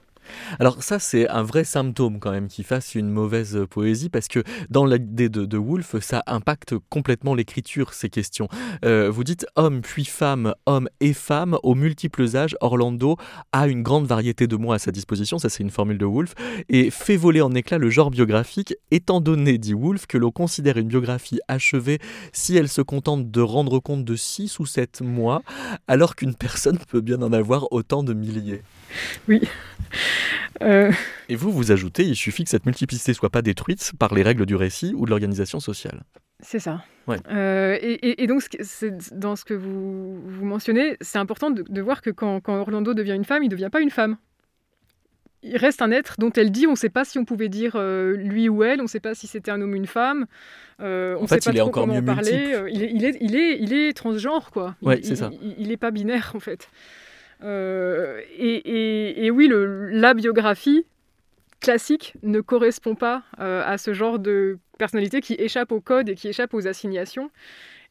[0.60, 4.44] Alors ça, c'est un vrai symptôme quand même qu'il fasse une mauvaise poésie, parce que
[4.70, 8.48] dans l'idée de, de Woolf, ça impacte complètement l'écriture, ces questions.
[8.86, 13.18] Euh, vous dites homme puis femme, homme et femme, aux multiples âges, Orlando
[13.52, 16.34] a une grande variété de mots à sa disposition, ça c'est une formule de Woolf,
[16.70, 20.78] et fait voler en éclat le genre biographique, étant donné, dit Woolf, que l'on considère
[20.78, 22.00] une biographie achevée
[22.32, 25.42] si elle se contente de rendre compte de 6 ou 7 mois,
[25.88, 28.62] alors qu'une personne peut bien en avoir autant de milliers.
[29.28, 29.42] Oui.
[31.30, 34.46] Et vous, vous ajoutez, il suffit que cette multiplicité soit pas détruite par les règles
[34.46, 36.04] du récit ou de l'organisation sociale.
[36.40, 36.84] C'est ça.
[37.10, 38.44] et, donc,
[39.12, 43.14] dans ce que vous, vous mentionnez, c'est important de, voir que quand, quand, Orlando devient
[43.14, 44.18] une femme, il ne devient pas une femme
[45.44, 47.74] il reste un être dont elle dit on ne sait pas si on pouvait dire
[47.76, 50.26] euh, lui ou elle, on ne sait pas si c'était un homme ou une femme,
[50.80, 52.54] euh, on ne sait pas trop en parler.
[52.54, 54.76] Euh, il, est, il, est, il, est, il, est, transgenre, quoi.
[55.04, 55.30] c'est ça.
[55.58, 56.70] Il n'est pas binaire, en fait.
[57.44, 59.52] Et, et, oui,
[59.92, 60.86] la biographie
[61.60, 66.28] classique ne correspond pas à ce genre de personnalité qui échappe au code et qui
[66.28, 67.30] échappe aux assignations.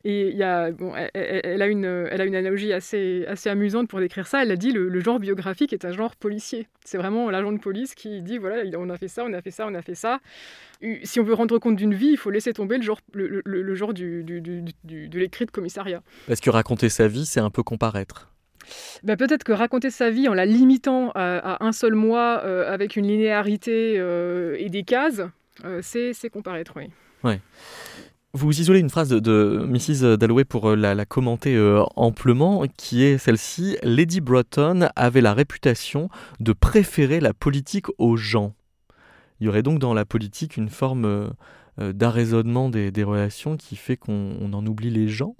[0.04, 4.42] Et elle, a une, analogie assez, amusante pour décrire ça.
[4.42, 6.66] Elle a dit le, le genre biographique est un genre policier.
[6.84, 9.52] C'est vraiment l'agent de police qui dit voilà, on a fait ça, on a fait
[9.52, 10.18] ça, on a fait ça.
[11.04, 14.40] Si on veut rendre compte d'une vie, il faut laisser tomber le genre, du, du,
[14.82, 16.02] de l'écrit de commissariat.
[16.26, 18.31] Parce que raconter sa vie, c'est un peu comparaître.
[19.02, 22.96] Ben peut-être que raconter sa vie en la limitant à, un seul mois euh, avec
[22.96, 25.22] une linéarité euh, et des cases,
[25.64, 26.90] euh, c'est comparaître, oui.
[27.24, 27.40] Ouais.
[28.34, 30.16] Vous isolez une phrase de, Mrs.
[30.16, 33.76] Dalloway pour la, commenter euh, amplement, qui est celle-ci.
[33.82, 36.08] Lady Broughton avait la réputation
[36.40, 38.54] de préférer la politique aux gens.
[39.38, 43.76] Il y aurait donc dans la politique une forme euh, d'arraisonnement des, des, relations qui
[43.76, 45.36] fait qu'on en oublie les gens?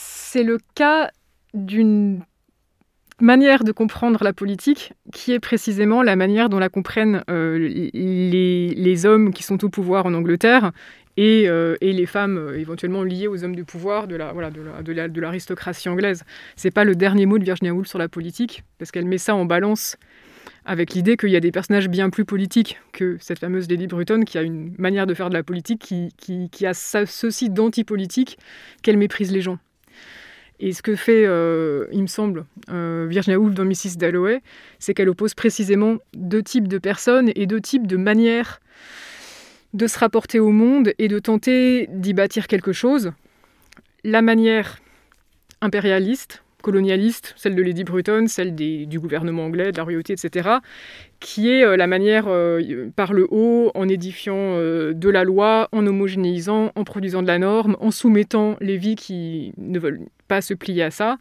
[0.00, 1.10] C'est le cas
[1.54, 2.22] d'une
[3.20, 8.74] manière de comprendre la politique qui est précisément la manière dont la comprennent euh, les,
[8.76, 10.70] les, hommes qui sont au pouvoir en Angleterre
[11.16, 14.50] et, euh, et les femmes euh, éventuellement liées aux hommes de pouvoir de la voilà
[14.50, 16.22] de l'aristocratie anglaise.
[16.54, 19.34] C'est pas le dernier mot de Virginia Woolf sur la politique parce qu'elle met ça
[19.34, 19.96] en balance
[20.64, 24.22] avec l'idée qu'il y a des personnages bien plus politiques que cette fameuse Lady Bruton
[24.24, 28.38] qui a une manière de faire de la politique qui, qui, qui a ceci d'antipolitique
[28.82, 29.58] qu'elle méprise les gens.
[30.60, 33.96] Et ce que fait, euh, il me semble, euh, Virginia Woolf dans Mrs.
[33.96, 34.42] Dalloway,
[34.78, 38.60] c'est qu'elle oppose précisément deux types de personnes et deux types de manières
[39.72, 43.12] de se rapporter au monde et de tenter d'y bâtir quelque chose.
[44.02, 44.78] La manière
[45.60, 50.48] impérialiste, colonialiste, celle de Lady Bruton, celle du gouvernement anglais, de la royauté, etc.,
[51.20, 52.24] qui est euh, la manière
[52.96, 57.76] par le haut, en édifiant de la loi, en homogénéisant, en produisant de la norme,
[57.78, 61.18] en soumettant les vies qui ne veulent pas se plier à ça.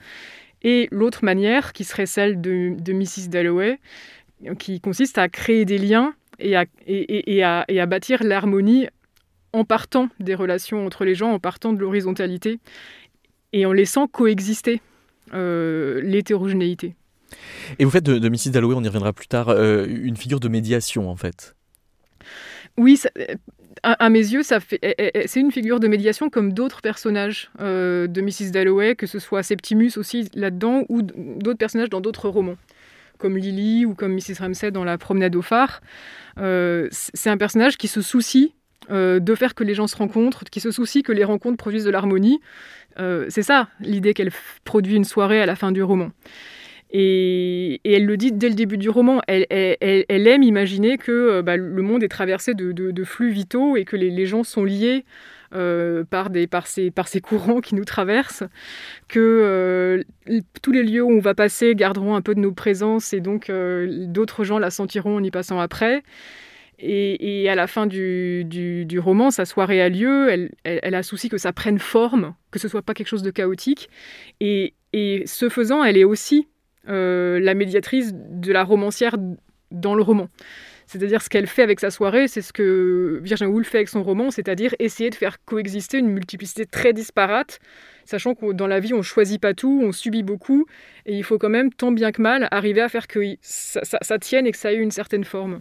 [0.63, 3.29] Et l'autre manière, qui serait celle de, Mrs.
[3.29, 3.79] Dalloway,
[4.59, 7.41] qui consiste à créer des liens et à, et
[7.79, 8.87] à bâtir l'harmonie
[9.53, 12.59] en partant des relations entre les gens, en partant de l'horizontalité
[13.53, 14.81] et en laissant coexister
[15.33, 16.95] euh, l'hétérogénéité.
[17.79, 18.51] Et vous faites de, de Mrs.
[18.51, 21.55] Dalloway, on y reviendra plus tard, euh, une figure de médiation en fait.
[22.77, 22.99] Oui,
[23.83, 24.79] à, mes yeux, ça fait,
[25.27, 28.51] c'est une figure de médiation comme d'autres personnages euh, de Mrs.
[28.51, 32.57] Dalloway, que ce soit Septimus aussi là-dedans ou d'autres personnages dans d'autres romans,
[33.17, 34.39] comme Lily ou comme Mrs.
[34.39, 35.81] Ramsay dans La promenade au phare.
[36.37, 38.53] c'est un personnage qui se soucie
[38.89, 41.91] de faire que les gens se rencontrent, qui se soucie que les rencontres produisent de
[41.91, 42.39] l'harmonie,
[42.99, 44.31] euh, c'est ça l'idée qu'elle
[44.63, 46.09] produit une soirée à la fin du roman.
[46.99, 51.55] Et, elle le dit dès le début du roman, elle, aime imaginer que euh, bah,
[51.55, 55.05] le monde est traversé de, flux vitaux et que les, gens sont liés
[55.53, 56.31] euh, par,
[56.65, 58.45] ces, courants qui nous traversent,
[59.07, 60.03] que
[60.63, 63.51] tous les lieux où on va passer garderont un peu de nos présences et donc
[63.51, 66.01] d'autres gens la sentiront en y passant après.
[66.79, 71.53] Et, à la fin du, roman, sa soirée a lieu, elle, a souci que ça
[71.53, 73.87] prenne forme, que ce soit pas quelque chose de chaotique.
[74.39, 74.73] Et,
[75.27, 76.56] ce faisant, elle est aussi euh,
[76.87, 79.15] la médiatrice de la romancière
[79.71, 80.29] dans le roman.
[80.85, 84.03] C'est-à-dire ce qu'elle fait avec sa soirée, c'est ce que Virginia Woolf fait avec son
[84.03, 87.59] roman, c'est-à-dire essayer de faire coexister une multiplicité très disparate,
[88.05, 90.65] sachant que dans la vie, on choisit pas tout, on subit beaucoup,
[91.05, 94.47] et il faut quand même, tant bien que mal, arriver à faire que ça tienne
[94.47, 95.59] et que ça ait une certaine forme.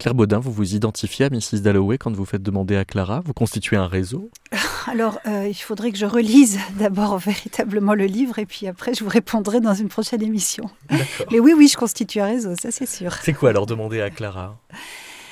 [0.00, 1.60] Claire Baudin, vous vous identifiez à Mrs.
[1.60, 3.20] Dalloway quand vous faites demander à Clara?
[3.22, 4.30] Vous constituez un réseau?
[4.90, 9.04] Alors, euh, il faudrait que je relise d'abord véritablement le livre et puis après, je
[9.04, 10.70] vous répondrai dans une prochaine émission.
[11.30, 13.12] Mais oui, oui, je constitue un réseau, ça c'est sûr.
[13.22, 14.58] C'est quoi alors demander à Clara?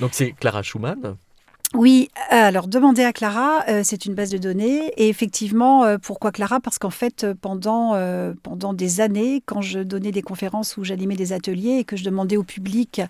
[0.01, 1.17] Donc c'est Clara Schumann?
[1.75, 4.91] Oui, alors demander à Clara, euh, c'est une base de données.
[4.97, 6.61] Et effectivement, euh, pourquoi Clara?
[6.61, 7.95] Parce qu'en fait, pendant,
[8.43, 12.05] pendant des années, quand je donnais des conférences ou j'animais des ateliers et que je
[12.05, 13.03] demandais au public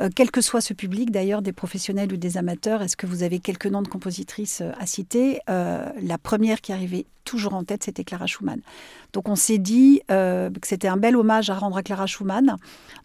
[0.00, 3.22] euh, quel que soit ce public, d'ailleurs, des professionnels ou des amateurs, est-ce que vous
[3.22, 5.40] avez quelques noms de compositrices euh, à citer?
[5.50, 8.60] Euh, La première qui arrivait toujours en tête, c'était Clara Schumann.
[9.12, 12.56] Donc on s'est dit que c'était un bel hommage à rendre à Clara Schumann,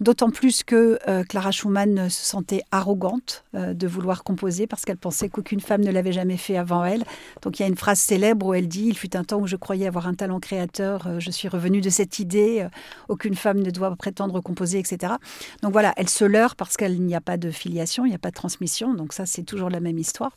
[0.01, 5.27] d'autant plus que Clara Schumann se sentait arrogante de vouloir composer parce qu'elle Elle pensait
[5.27, 7.03] qu'aucune femme ne l'avait jamais fait avant elle.
[7.41, 9.45] Donc il y a une phrase célèbre où elle dit Il fut un temps où
[9.45, 12.69] je croyais avoir un talent créateur, euh, je suis revenue de cette idée, euh,
[13.09, 15.15] aucune femme ne doit prétendre composer, etc.
[15.63, 18.19] Donc voilà, elle se leurre parce qu'il n'y a pas de filiation, il n'y a
[18.19, 18.93] pas de transmission.
[18.93, 20.31] Donc ça, c'est toujours la même histoire.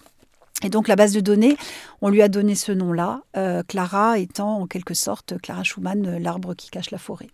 [0.65, 1.57] Et donc la base de données,
[2.03, 6.55] on lui a donné ce nom-là, euh, Clara étant en quelque sorte, Clara Schumann, l'arbre
[6.55, 7.29] qui cache la forêt.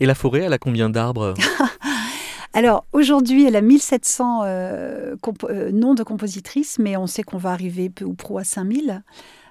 [0.00, 1.34] Et la forêt, elle a combien d'arbres?
[2.54, 7.50] Alors aujourd'hui, elle a 1700 euh, euh, noms de compositrices, mais on sait qu'on va
[7.50, 9.02] arriver peu ou prou à 5000.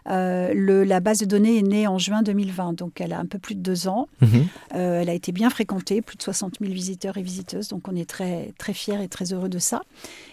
[0.10, 3.26] Euh, le, la base de données est née en juin 2020, donc elle a un
[3.26, 4.08] peu plus de deux ans.
[4.22, 4.48] Mhm.
[4.72, 8.10] elle a été bien fréquentée, plus de 60 000 visiteurs et visiteuses, donc on est
[8.10, 9.82] très, très fiers et très heureux de ça.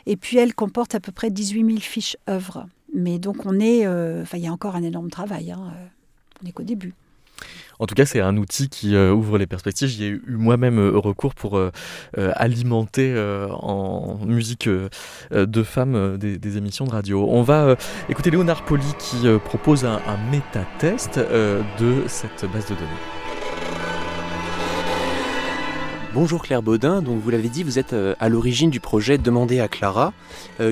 [0.07, 2.67] Et puis elle comporte à peu près 18 000 fiches œuvres.
[2.95, 5.73] Mais donc on est, enfin il y a encore un énorme travail, hein,
[6.41, 6.95] on n'est qu'au début.
[7.81, 9.89] En tout cas, c'est un outil qui euh, ouvre les perspectives.
[9.89, 11.73] J'y ai eu moi-même euh, recours pour euh,
[12.15, 13.15] alimenter
[13.51, 17.27] en musique de femmes des, émissions de radio.
[17.29, 17.77] On va
[18.09, 22.91] écouter Léonard Poli qui propose un, méta-test de cette base de données.
[26.13, 29.69] Bonjour Claire Baudin, donc vous l'avez dit, vous êtes à l'origine du projet Demander à
[29.69, 30.13] Clara,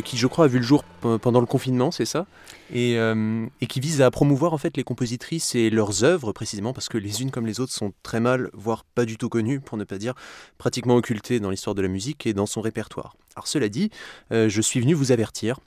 [0.04, 0.84] qui je crois a vu le jour
[1.22, 2.26] pendant le confinement, c'est ça?
[2.74, 6.88] Euh, et, qui vise à promouvoir en fait les compositrices et leurs œuvres précisément parce
[6.88, 9.78] que les unes comme les autres sont très mal, voire pas du tout connues, pour
[9.78, 10.14] ne pas dire
[10.58, 13.16] pratiquement occultées dans l'histoire de la musique et dans son répertoire.
[13.36, 13.90] Alors cela dit,
[14.32, 15.58] euh, je suis venu vous avertir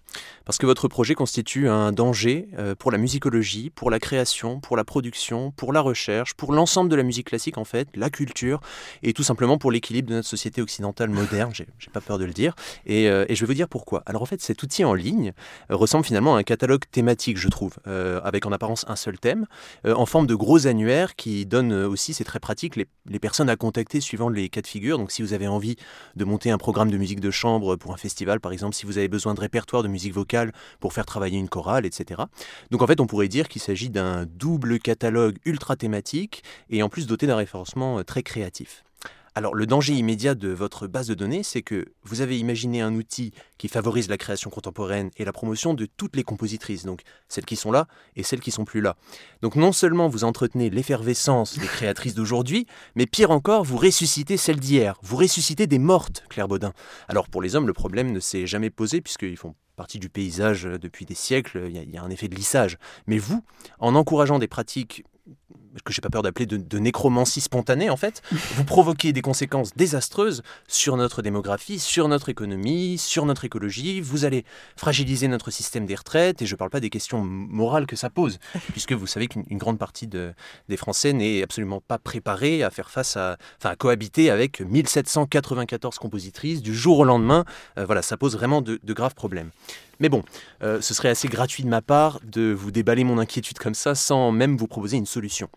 [0.44, 4.76] parce que votre projet constitue un danger euh, pour la musicologie, pour la création, pour
[4.76, 8.60] la production, pour la recherche, pour l'ensemble de la musique classique en fait, la culture
[9.04, 11.54] et tout simplement pour l'équilibre de notre société occidentale moderne.
[11.54, 14.04] J'ai pas peur de le dire et, et je vais vous dire pourquoi.
[14.06, 15.32] Alors en fait, cet outil en ligne
[15.70, 19.48] ressemble finalement à un catalogue thématique, je trouve, euh, avec en apparence un seul thème,
[19.86, 23.50] euh, en forme de gros annuaires qui donnent aussi, c'est très pratique, les, les, personnes
[23.50, 24.98] à contacter suivant les cas de figure.
[24.98, 25.76] Donc si vous avez envie
[26.16, 28.98] de monter un programme de musique de chambre pour un festival, par exemple, si vous
[28.98, 32.22] avez besoin de répertoire de musique vocale pour faire travailler une chorale, etc.
[32.70, 36.90] Donc en fait, on pourrait dire qu'il s'agit d'un double catalogue ultra thématique et en
[36.90, 38.84] plus doté d'un référencement euh, très créatif.
[39.34, 42.94] Alors le danger immédiat de votre base de données, c'est que vous avez imaginé un
[42.96, 47.46] outil qui favorise la création contemporaine et la promotion de toutes les compositrices, donc celles
[47.46, 48.98] qui sont là et celles qui sont plus là.
[49.42, 54.60] Donc non seulement vous entretenez l'effervescence des créatrices d'aujourd'hui, mais pire encore, vous ressuscitez celles
[54.60, 56.74] d'hier, vous ressuscitez des mortes, Claire Baudin.
[57.08, 60.64] Alors pour les hommes, le problème ne s'est jamais posé puisqu'ils font partie du paysage
[60.64, 62.78] depuis des siècles, il y, a, il y a un effet de lissage.
[63.08, 63.44] Mais vous,
[63.80, 65.06] en encourageant des pratiques
[65.84, 70.42] que j'ai pas peur d'appeler de, nécromancie spontanée en fait, vous provoquez des conséquences désastreuses
[70.68, 74.02] sur notre démographie, sur notre économie, sur notre écologie.
[74.02, 74.46] Vous allez
[74.76, 78.10] fragiliser notre système des retraites et je ne parle pas des questions morales que ça
[78.10, 78.40] pose,
[78.72, 80.34] puisque vous savez qu'une grande partie de,
[80.70, 85.98] des Français n'est absolument pas préparée à faire face à, enfin, à cohabiter avec 1794
[85.98, 87.46] compositrices du jour au lendemain.
[87.78, 89.52] Euh, voilà, ça pose vraiment de, de graves problèmes.
[90.02, 90.24] Mais bon,
[90.64, 93.94] euh, ce serait assez gratuit de ma part de vous déballer mon inquiétude comme ça
[93.94, 95.48] sans même vous proposer une solution.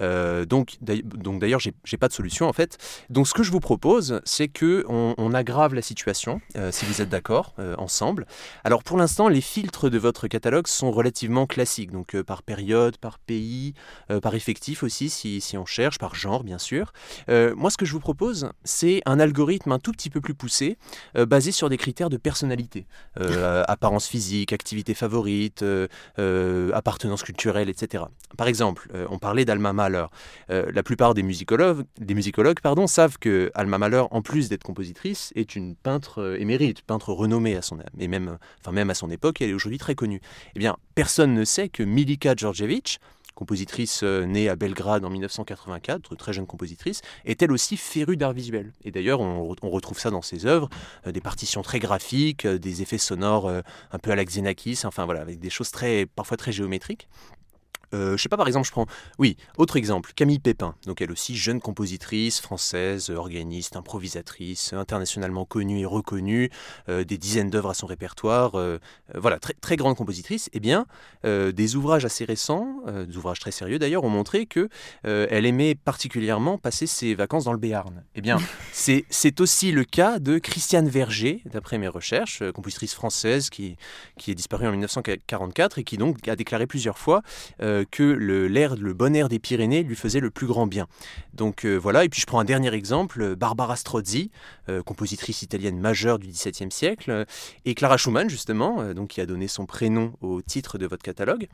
[0.00, 2.78] Euh, donc, d'ailleurs, j'ai pas de solution en fait.
[3.10, 7.00] Donc, ce que je vous propose, c'est que on, aggrave la situation, euh, si vous
[7.00, 8.26] êtes d'accord, euh, ensemble.
[8.64, 13.18] Alors, pour l'instant, les filtres de votre catalogue sont relativement classiques, donc par période, par
[13.18, 13.72] pays,
[14.20, 16.92] par effectif aussi, si, si, on cherche, par genre, bien sûr.
[17.28, 20.76] moi, ce que je vous propose, c'est un algorithme un tout petit peu plus poussé,
[21.14, 22.86] basé sur des critères de personnalité,
[23.66, 25.64] apparence physique, activité favorite,
[26.18, 28.04] appartenance culturelle, etc.
[28.36, 29.72] Par exemple, on parlait d'Alma
[30.50, 31.84] Euh, la plupart des musicologues,
[32.86, 37.56] savent que Alma Mahler, en plus d'être compositrice, est une peintre euh, émérite, peintre renommée
[37.56, 40.20] à son et même, enfin même à son époque, elle est aujourd'hui très connue.
[40.54, 43.00] Eh bien, personne ne sait que Milika Djordjevic,
[43.34, 48.32] compositrice euh, née à Belgrade en 1984, très jeune compositrice, est elle aussi férue d'art
[48.32, 48.72] visuel.
[48.84, 50.68] Et d'ailleurs, on, retrouve ça dans ses œuvres,
[51.06, 55.38] des partitions très graphiques, des effets sonores un peu à la Xenakis, enfin voilà, avec
[55.38, 57.08] des choses très, parfois très géométriques.
[57.94, 58.86] Euh, je sais pas, par exemple, je prends.
[59.18, 60.74] Oui, autre exemple, Camille Pépin.
[60.86, 66.50] Donc, elle aussi, jeune compositrice française, organiste, improvisatrice, internationalement connue et reconnue,
[66.88, 68.54] euh, des dizaines d'œuvres à son répertoire.
[68.54, 68.78] Euh,
[69.14, 70.48] voilà, très, très grande compositrice.
[70.52, 70.86] Eh bien,
[71.24, 74.68] des ouvrages assez récents, des ouvrages très sérieux d'ailleurs, ont montré que
[75.04, 78.02] elle aimait particulièrement passer ses vacances dans le Béarn.
[78.14, 78.38] Eh bien,
[78.72, 83.76] c'est aussi le cas de Christiane Verger, d'après mes recherches, compositrice française qui,
[84.18, 87.22] qui est disparue en 1944 et qui donc a déclaré plusieurs fois
[87.90, 90.86] que le, l'air, le bon air des Pyrénées lui faisait le plus grand bien.
[91.34, 94.30] Donc euh, voilà, et puis je prends un dernier exemple, Barbara Strozzi,
[94.68, 97.24] euh, compositrice italienne majeure du XVIIe siècle,
[97.64, 101.02] et Clara Schumann justement, euh, donc qui a donné son prénom au titre de votre
[101.02, 101.48] catalogue.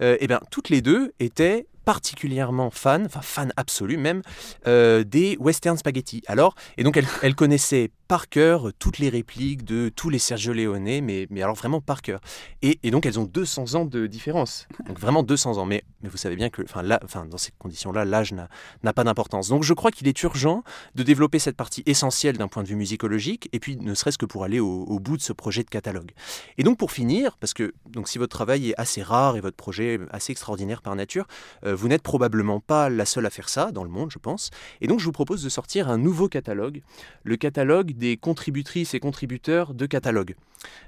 [0.00, 4.22] et bien toutes les deux étaient particulièrement fan, enfin fan absolu même,
[4.66, 6.22] euh, des western spaghetti.
[6.26, 10.52] Alors, et donc elle, elle connaissait par cœur toutes les répliques de tous les Sergio
[10.52, 12.20] Leone, mais, mais alors vraiment par cœur.
[12.60, 14.68] Et, et donc elles ont 200 ans de différence.
[14.86, 15.64] Donc vraiment 200 ans.
[15.64, 18.48] Mais, mais vous savez bien que enfin, là, enfin, dans ces conditions-là, l'âge n'a-
[18.92, 19.48] pas d'importance.
[19.48, 20.62] Donc je crois qu'il est urgent
[20.94, 24.26] de développer cette partie essentielle d'un point de vue musicologique, et puis ne serait-ce que
[24.26, 26.10] pour aller au, au bout de ce projet de catalogue.
[26.58, 29.56] Et donc pour finir, parce que donc si votre travail est assez rare et votre
[29.56, 31.26] projet assez extraordinaire par nature,
[31.64, 34.50] euh, vous n'êtes probablement pas la seule à faire ça dans le monde, je pense.
[34.80, 36.82] Et donc je vous propose de sortir un nouveau catalogue,
[37.24, 40.34] le catalogue des contributrices et contributeurs de catalogue.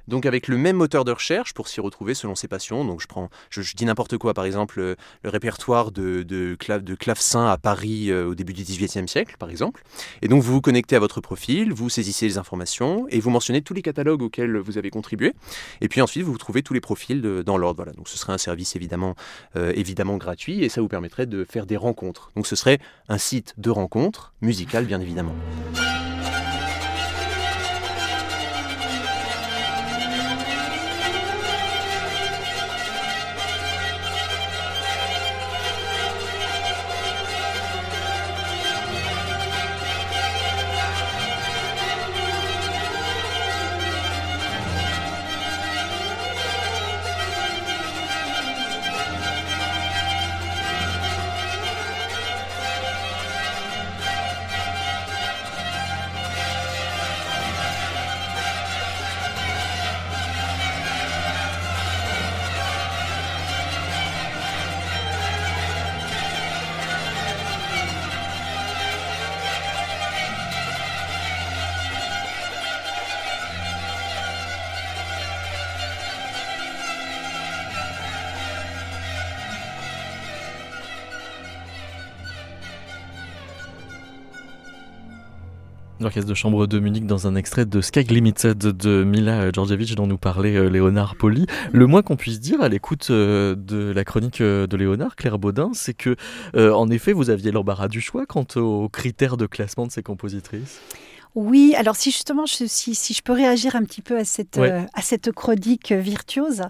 [0.08, 2.84] Donc avec le même moteur de recherche pour s'y retrouver selon ses passions.
[2.84, 6.84] Donc je prends, je, dis n'importe quoi, par exemple euh, le répertoire de, de, clave,
[6.96, 9.82] clavecin à Paris euh, au début du XVIIIe siècle, par exemple.
[10.22, 13.62] Et donc vous vous connectez à votre profil, vous saisissez les informations et vous mentionnez
[13.62, 15.32] tous les catalogues auxquels vous avez contribué.
[15.80, 17.76] Et puis ensuite vous trouvez tous les profils dans l'ordre.
[17.76, 17.92] Voilà.
[17.92, 19.14] Donc ce serait un service évidemment,
[19.56, 19.72] euh,
[20.18, 22.32] gratuit ça vous permettrait de faire des rencontres.
[22.34, 25.34] Donc ce serait un site de rencontres musicales bien évidemment.
[86.04, 90.06] L'orchestre de chambre de Munich dans un extrait de Sky Limited de Mila Djordjevic dont
[90.06, 91.46] nous parlait euh, Léonard Poli.
[91.72, 95.38] Le moins qu'on puisse dire à l'écoute euh, de la chronique euh, de Léonard, Claire
[95.38, 96.14] Baudin, c'est que,
[96.56, 100.02] euh, en effet, vous aviez l'embarras du choix quant aux critères de classement de ces
[100.02, 100.78] compositrices.
[101.34, 104.56] Oui, alors si justement, je- si, si je peux réagir un petit peu à cette,
[104.58, 104.70] Ouais.
[104.70, 106.60] euh, à cette chronique virtuose,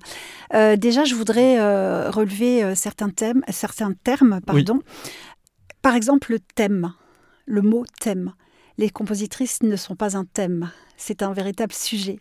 [0.54, 4.38] euh, déjà je voudrais euh, relever certains, thèmes, certains termes.
[4.46, 4.78] Pardon.
[5.82, 6.92] Par exemple, le thème,
[7.46, 8.32] le mot thème.
[8.76, 12.18] Les compositrices ne sont pas un thème, c'est un véritable sujet.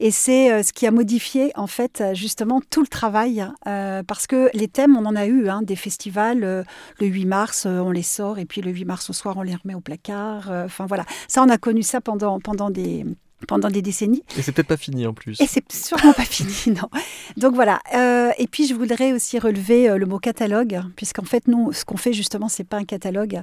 [0.00, 4.26] Et c'est euh, ce qui a modifié en fait justement tout le travail, euh, parce
[4.26, 6.62] que les thèmes, on en a eu, hein, des festivals, euh,
[7.00, 9.54] le 8 mars, on les sort, et puis le 8 mars au soir, on les
[9.54, 10.50] remet au placard.
[10.50, 13.06] Enfin voilà, ça on a connu ça pendant, pendant, des,
[13.46, 14.22] pendant des décennies.
[14.38, 15.40] Et c'est peut-être pas fini en plus.
[15.40, 16.88] Et c'est sûrement pas fini, non.
[17.36, 17.80] Donc voilà.
[17.94, 21.84] Euh, et puis je voudrais aussi relever euh, le mot catalogue, puisqu'en fait, nous, ce
[21.84, 23.40] qu'on fait justement, c'est pas un catalogue,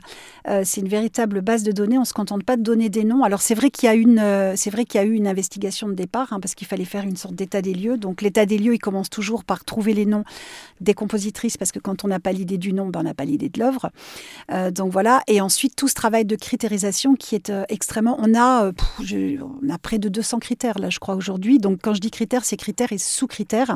[0.47, 1.97] euh, c'est une véritable base de données.
[1.97, 3.23] On se contente pas de donner des noms.
[3.23, 5.27] Alors c'est vrai qu'il y a une, euh, c'est vrai qu'il y a eu une
[5.27, 7.97] investigation de départ, hein, parce qu'il fallait faire une sorte d'état des lieux.
[7.97, 10.23] Donc l'état des lieux, il commence toujours par trouver les noms
[10.79, 13.25] des compositrices, parce que quand on n'a pas l'idée du nom, ben, on n'a pas
[13.25, 13.89] l'idée de l'œuvre.
[14.71, 15.21] Donc voilà.
[15.27, 18.17] Et ensuite tout ce travail de critérisation qui est extrêmement.
[18.19, 21.59] On a, pff, je- on a près de 200 critères là, je crois aujourd'hui.
[21.59, 23.75] Donc quand je dis critères, c'est critères et sous-critères.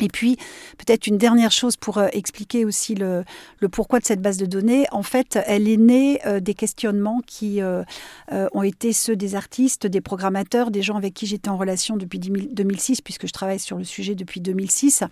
[0.00, 0.36] Et puis,
[0.76, 3.24] peut-être une dernière chose pour euh, expliquer aussi le,
[3.70, 4.86] pourquoi de cette base de données.
[4.90, 7.84] En fait, elle est née euh, des questionnements qui euh,
[8.30, 12.18] ont été ceux des artistes, des programmateurs, des gens avec qui j'étais en relation depuis
[12.18, 15.04] 10 000 2006, puisque je travaille sur le sujet depuis 2006.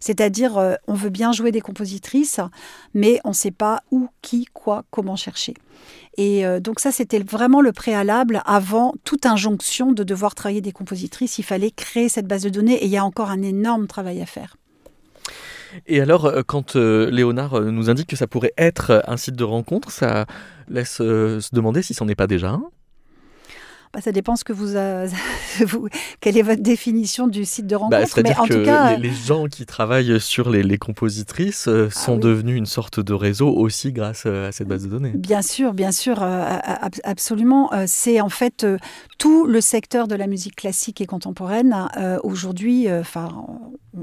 [0.00, 2.40] C'est-à-dire, on veut bien jouer des compositrices,
[2.92, 5.54] mais on ne sait pas où, qui, quoi, comment chercher.
[6.16, 10.72] Et euh, donc ça, c'était vraiment le préalable avant toute injonction de devoir travailler des
[10.72, 11.38] compositrices.
[11.38, 14.22] Il fallait créer cette base de données et il y a encore un énorme travail
[14.22, 14.56] à faire.
[15.86, 19.44] Et alors, euh, quand euh, Léonard nous indique que ça pourrait être un site de
[19.44, 20.26] rencontre, ça
[20.68, 22.64] laisse se demander si c'en est pas déjà un.
[23.96, 24.74] Bah, ça dépend ce que vous,
[25.66, 25.88] vous-
[26.20, 27.98] quelle est votre définition du site de Bah, rencontre.
[28.00, 31.66] mais C'est-à-dire en que tout cas, les, les gens qui travaillent sur les, les compositrices
[31.66, 32.20] euh, sont oui.
[32.20, 35.12] devenus une sorte de réseau aussi grâce euh, à cette base de données.
[35.14, 37.70] Bien sûr, bien sûr, euh, ab- absolument.
[37.86, 38.76] C'est en fait euh,
[39.16, 41.74] tout le secteur de la musique classique et contemporaine.
[41.96, 43.28] euh, Aujourd'hui, enfin,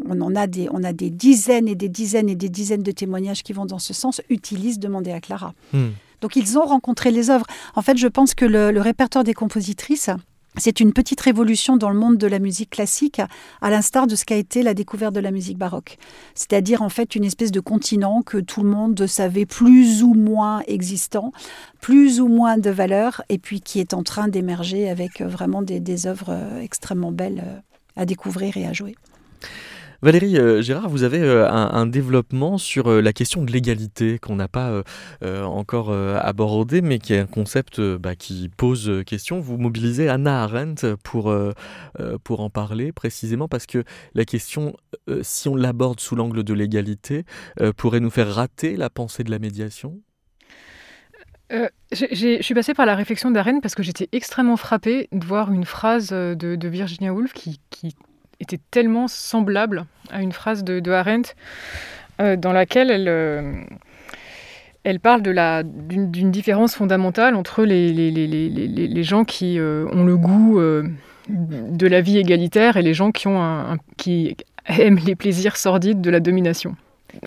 [0.10, 2.92] on en a des, on a des dizaines et des dizaines et des dizaines de
[2.92, 4.22] témoignages qui vont dans ce sens.
[4.30, 5.54] Utilise demander à Clara.
[5.72, 5.90] Hmm.
[6.24, 7.46] Donc ils ont rencontré les œuvres.
[7.76, 10.10] En fait, je pense que le, répertoire des compositrices,
[10.56, 13.20] c'est une petite révolution dans le monde de la musique classique,
[13.62, 15.98] à l'instar de ce qu'a été la découverte de la musique baroque.
[16.34, 20.62] C'est-à-dire en fait une espèce de continent que tout le monde savait plus ou moins
[20.66, 21.34] existant,
[21.82, 25.62] plus ou moins de valeur, et puis qui est en train d'émerger avec euh, vraiment
[25.62, 27.60] des, des œuvres euh, extrêmement belles euh,
[27.98, 28.96] à découvrir et à jouer.
[30.04, 34.36] Valérie euh, Gérard, vous avez euh, un, développement sur euh, la question de l'égalité qu'on
[34.36, 34.84] n'a pas
[35.22, 39.40] encore abordé, mais qui est un concept bah, qui pose question.
[39.40, 41.34] Vous mobilisez Anna Arendt pour,
[42.24, 43.84] pour en parler précisément parce que
[44.14, 44.76] la question,
[45.22, 47.24] si on l'aborde sous l'angle de l'égalité,
[47.78, 50.02] pourrait nous faire rater la pensée de la médiation?
[51.50, 55.66] Je suis passée par la réflexion d'Arendt parce que j'étais extrêmement frappée de voir une
[55.66, 57.60] phrase de, Virginia Woolf qui
[58.44, 61.34] était tellement semblable à une phrase de, Arendt
[62.22, 63.54] euh, dans laquelle elle, euh,
[64.84, 70.18] elle parle d'une différence fondamentale entre les, les, les, les gens qui euh, ont le
[70.18, 70.62] goût
[71.30, 74.36] de la vie égalitaire et les gens qui, ont un, qui
[74.68, 76.76] aiment les plaisirs sordides de la domination.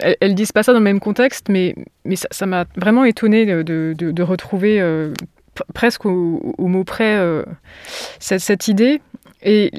[0.00, 3.46] Elles, ne disent pas ça dans le même contexte, mais, mais ça m'a vraiment étonné
[3.46, 4.82] de, de, retrouver
[5.74, 7.16] presque au, mot près
[8.18, 9.00] cette, cette, idée.
[9.42, 9.70] Et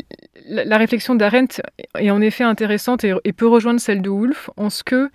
[0.46, 1.62] la, réflexion d'Arendt
[1.98, 5.10] est en effet intéressante et, peut rejoindre celle de Woolf en ce que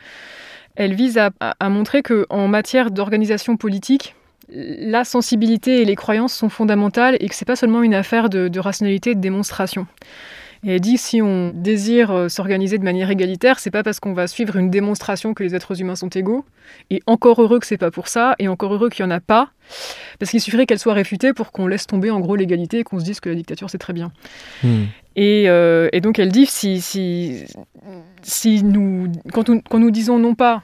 [0.74, 4.14] elle vise à, montrer que en matière d'organisation politique,
[4.48, 8.58] la sensibilité et les croyances sont fondamentales et que c'est pas seulement une affaire de
[8.58, 9.86] rationalité et de démonstration.
[10.64, 14.12] Et elle dit si on désire euh, s'organiser de manière égalitaire, c'est pas parce qu'on
[14.12, 16.44] va suivre une démonstration que les êtres humains sont égaux.
[16.90, 19.20] Et encore heureux que c'est pas pour ça, et encore heureux qu'il y en a
[19.20, 19.50] pas,
[20.18, 23.00] parce qu'il suffirait qu'elle soit réfutée pour qu'on laisse tomber en gros l'égalité et qu'on
[23.00, 24.12] se dise que la dictature c'est très bien.
[24.62, 24.84] Hmm.
[25.18, 27.44] Euh, et, donc elle dit si, si,
[28.22, 30.62] si nous, quand, quand nous disons non pas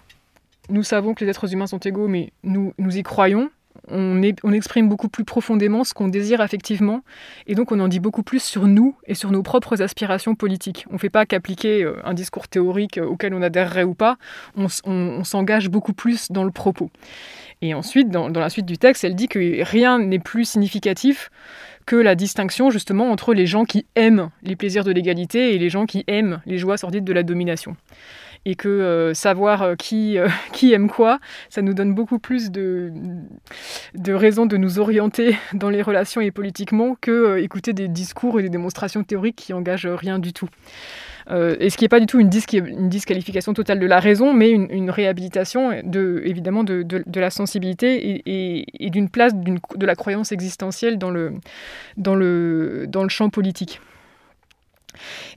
[0.70, 3.50] nous savons que les êtres humains sont égaux, mais nous, nous y croyons,
[3.90, 7.02] on, exprime beaucoup plus profondément ce qu'on désire affectivement,
[7.46, 10.86] et donc on en dit beaucoup plus sur nous et sur nos propres aspirations politiques.
[10.90, 14.16] On ne fait pas qu'appliquer euh, un discours théorique euh, auquel on adhérerait ou pas,
[14.56, 14.68] on,
[15.24, 16.90] s'engage beaucoup plus dans le propos.
[17.60, 21.30] Et ensuite, dans, la suite du texte, elle dit que rien n'est plus significatif
[21.86, 25.70] que la distinction justement entre les gens qui aiment les plaisirs de l'égalité et les
[25.70, 27.76] gens qui aiment les joies sordides de la domination
[28.44, 31.18] et que euh, savoir euh, qui, euh, qui aime quoi,
[31.48, 32.92] ça nous donne beaucoup plus de,
[33.94, 38.42] de raisons de nous orienter dans les relations et politiquement que écouter des discours et
[38.42, 40.48] des démonstrations théoriques qui engagent rien du tout.
[41.30, 44.90] et ce qui n'est pas du tout une, disqualification totale de la raison, mais une,
[44.90, 50.96] réhabilitation de, évidemment de, de, la sensibilité et, et, d'une place de la croyance existentielle
[50.96, 51.34] dans le,
[51.98, 53.80] dans le, dans le champ politique.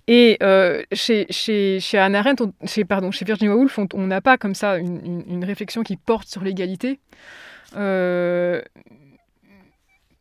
[0.07, 4.37] Et euh, chez, chez, chez Anna Arendt, chez, pardon, chez Virginia Woolf, on n'a pas
[4.37, 6.99] comme ça une, une, réflexion qui porte sur l'égalité.
[7.75, 8.61] Euh,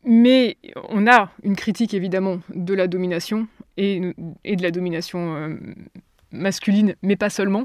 [0.03, 0.57] mais
[0.89, 5.55] on a une critique évidemment de la domination et, de la domination euh,
[6.31, 7.63] masculine, mais pas seulement.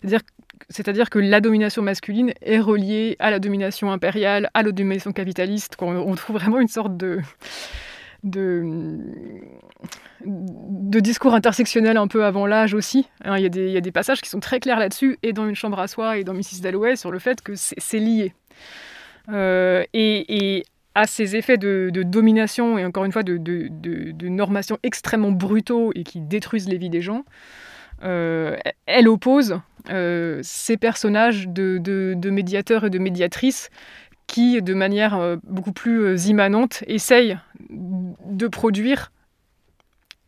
[0.00, 0.20] C'est-à-dire
[0.68, 5.74] c'est-à-dire que la domination masculine est reliée à la domination impériale, à la domination capitaliste.
[5.80, 7.20] On trouve vraiment une sorte de,
[8.22, 9.40] de,
[10.24, 13.08] de discours intersectionnels un peu avant l'âge aussi.
[13.24, 15.78] Hein, il y, a des passages qui sont très clairs là-dessus, et dans Une chambre
[15.78, 16.60] à soi et dans Mrs.
[16.62, 18.34] Dalloway, sur le fait que c'est lié.
[19.28, 20.64] Euh, et,
[20.96, 26.02] à ces effets de, domination et encore une fois de, de, normation extrêmement brutaux et
[26.02, 27.24] qui détruisent les vies des gens,
[28.02, 28.56] euh,
[28.86, 29.60] elle oppose
[29.90, 33.70] euh, ces personnages de, médiateurs et de médiatrices
[34.30, 37.36] qui, de manière euh, beaucoup plus euh, immanente, essaye
[37.68, 39.10] de produire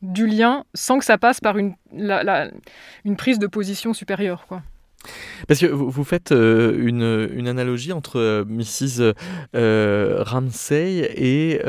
[0.03, 1.77] du lien sans que ça passe par une,
[3.05, 4.47] une prise de position supérieure.
[4.49, 4.63] Quoi.
[5.49, 9.15] Parce que vous, faites euh, une, analogie entre euh, Mrs.
[9.55, 11.61] Euh, Ramsey et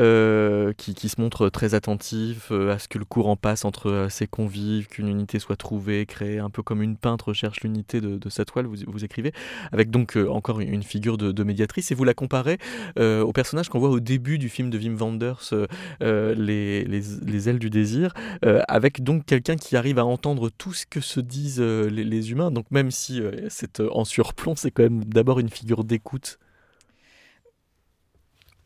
[0.76, 5.08] qui, se montre très attentif à ce que le courant passe entre ses convives, qu'une
[5.08, 9.04] unité soit trouvée, créée, un peu comme une peintre cherche l'unité de, sa toile, vous,
[9.04, 9.32] écrivez,
[9.70, 12.58] avec donc encore une figure de, médiatrice, et vous la comparez
[12.96, 15.52] au personnage qu'on voit au début du film de Wim Wenders,
[16.00, 20.86] les, les, les, ailes du désir, avec donc quelqu'un qui arrive à entendre tout ce
[20.86, 25.04] que se disent les humains, donc même si c'est euh, en surplomb, c'est quand même
[25.04, 26.38] d'abord une figure d'écoute.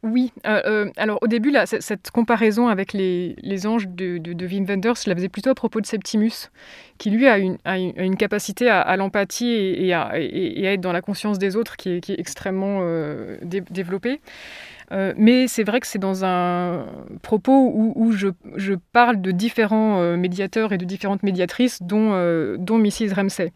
[0.05, 4.65] Oui, euh, euh, alors au début, là, cette comparaison avec les, anges de, de, Wim
[4.65, 6.51] Wenders, je la faisais plutôt à propos de Septimus,
[6.99, 11.77] qui lui a une, capacité à, l'empathie et, à, être dans la conscience des autres
[11.77, 12.81] qui est, extrêmement
[13.43, 14.21] développée.
[14.93, 16.87] mais c'est vrai que c'est dans un
[17.23, 22.13] propos où, je, je, parle de différents médiateurs et de différentes médiatrices, dont,
[22.57, 23.15] dont Mrs.
[23.17, 23.53] Ramsey.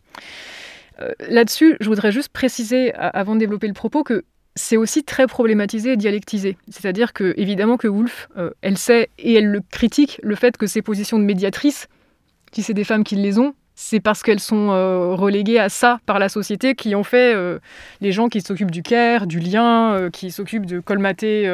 [1.02, 4.24] Euh, là-dessus, je voudrais juste préciser, avant de développer le propos, que
[4.54, 6.56] c'est aussi très problématisé et dialectisé.
[6.68, 10.66] C'est-à-dire que, évidemment, que Woolf, euh, elle sait et elle le critique, le fait que
[10.66, 11.88] ces positions de médiatrice,
[12.52, 15.98] si c'est des femmes qui les ont, c'est parce qu'elles sont euh, reléguées à ça
[16.04, 17.34] par la société qui ont fait
[18.02, 21.50] les gens qui s'occupent du care, du lien, qui s'occupent de colmater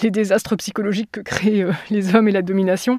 [0.00, 2.98] les désastres psychologiques que créent les hommes et la domination.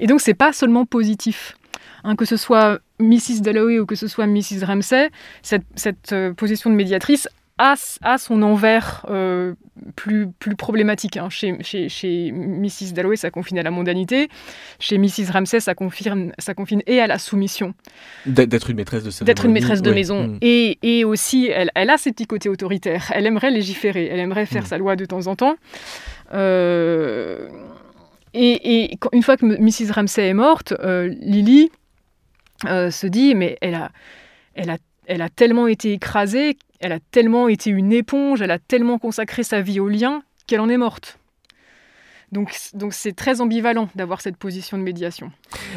[0.00, 1.56] Et donc c'est pas seulement positif.
[2.04, 3.40] Hein, que ce soit Mrs.
[3.40, 4.64] Dalloway ou que ce soit Mrs.
[4.64, 5.10] Ramsay,
[5.42, 7.76] cette, euh, position de médiatrice a,
[8.18, 9.54] son envers euh,
[9.94, 11.16] plus, plus problématique.
[11.16, 11.28] Hein.
[11.30, 12.92] Chez, chez, Mrs.
[12.92, 14.28] Dalloway, ça confine à la mondanité.
[14.80, 15.30] Chez Mrs.
[15.32, 16.32] Ramsay, ça, confine
[16.86, 17.74] et à la soumission.
[18.26, 20.28] D'être une maîtresse de D'être une maîtresse de maison.
[20.28, 20.38] Mm.
[20.42, 23.12] Et, et, aussi, elle, elle, a ses petits côtés autoritaires.
[23.14, 24.06] Elle aimerait légiférer.
[24.06, 24.66] Elle aimerait faire mm.
[24.66, 25.56] sa loi de temps en temps.
[26.32, 27.48] Euh,
[28.34, 29.92] et, et, une fois que Mrs.
[29.92, 31.70] Ramsay est morte, euh, Lily
[32.66, 33.90] euh, se dit, mais elle a,
[34.54, 38.58] elle, a, elle a tellement été écrasée, elle a tellement été une éponge, elle a
[38.58, 41.18] tellement consacré sa vie au lien qu'elle en est morte.
[42.32, 45.30] Donc, donc c'est très ambivalent d'avoir cette position de médiation.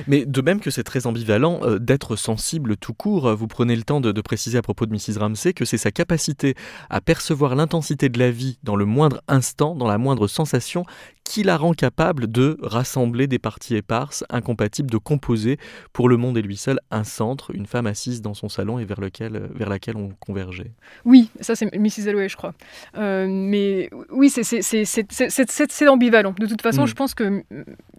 [0.07, 3.83] Mais de même que c'est très ambivalent euh, d'être sensible tout court, vous prenez le
[3.83, 5.19] temps de, de, préciser à propos de Mrs.
[5.19, 6.55] Ramsey que c'est sa capacité
[6.89, 10.83] à percevoir l'intensité de la vie dans le moindre instant, dans la moindre sensation,
[11.27, 15.57] qui la rend capable de rassembler des parties éparses, incompatibles, de composer
[15.91, 18.85] pour le monde et lui seul un centre, une femme assise dans son salon et
[18.85, 20.71] vers, lequel, vers laquelle on convergeait.
[21.03, 22.07] Oui, ça c'est Mrs.
[22.07, 22.53] Alloway, je crois.
[22.97, 26.33] Euh, mais oui, c'est ambivalent.
[26.39, 26.87] De toute façon, mm.
[26.87, 27.43] je pense que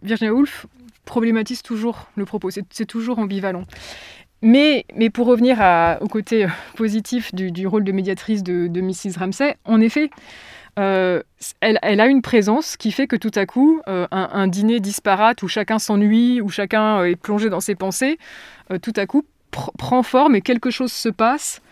[0.03, 0.67] Virginia Woolf
[1.05, 2.49] problématise toujours le propos.
[2.51, 3.65] C'est toujours ambivalent.
[4.41, 8.69] Mais, mais, pour revenir à, au côté euh, positif du, du, rôle de médiatrice de,
[8.69, 9.19] de Mrs.
[9.19, 10.11] Ramsay, en effet,
[10.79, 11.23] euh,
[11.61, 15.49] elle, a une présence qui fait que tout à coup, euh, un, dîner disparate où
[15.49, 18.19] chacun s'ennuie, où chacun euh, est plongé dans ses pensées,
[18.83, 21.63] tout à coup prend forme et quelque chose se passe,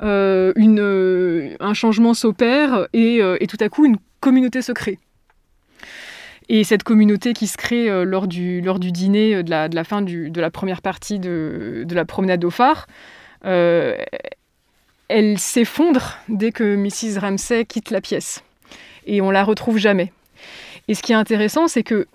[0.00, 4.98] un changement s'opère et, tout à coup une communauté se crée.
[6.48, 10.82] Et cette communauté qui se crée lors, du, dîner de la, fin de la première
[10.82, 12.88] partie de la promenade au phare,
[15.12, 17.20] elle s'effondre dès que Mrs.
[17.20, 18.42] Ramsay quitte la pièce.
[19.06, 20.10] Et on la retrouve jamais.
[20.88, 22.06] Et ce qui est intéressant, c'est que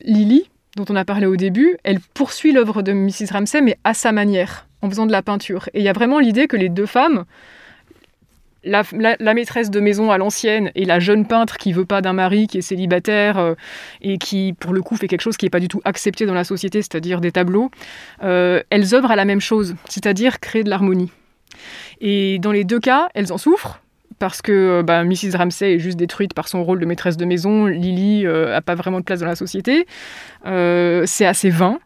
[0.00, 3.32] Lily, dont on a parlé au début, elle poursuit l'œuvre de Mrs.
[3.32, 5.68] Ramsay, mais à sa manière, en faisant de la peinture.
[5.74, 7.24] Et il y a vraiment l'idée que les deux femmes,
[8.62, 8.84] la,
[9.34, 12.58] maîtresse de maison à l'ancienne et la jeune peintre qui veut pas d'un mari, qui
[12.58, 13.54] est célibataire euh,
[14.00, 16.34] et qui, pour le coup, fait quelque chose qui n'est pas du tout accepté dans
[16.34, 17.72] la société, c'est-à-dire des tableaux,
[18.22, 21.10] euh, elles œuvrent à la même chose, c'est-à-dire créer de l'harmonie.
[22.00, 23.80] Et dans les deux cas, elles en souffrent
[24.18, 25.36] parce que euh, bah, Mrs.
[25.36, 27.66] Ramsay est juste détruite par son rôle de maîtresse de maison.
[27.66, 29.86] Lily n'a euh, pas vraiment de place dans la société.
[30.46, 31.80] Euh, c'est assez vain.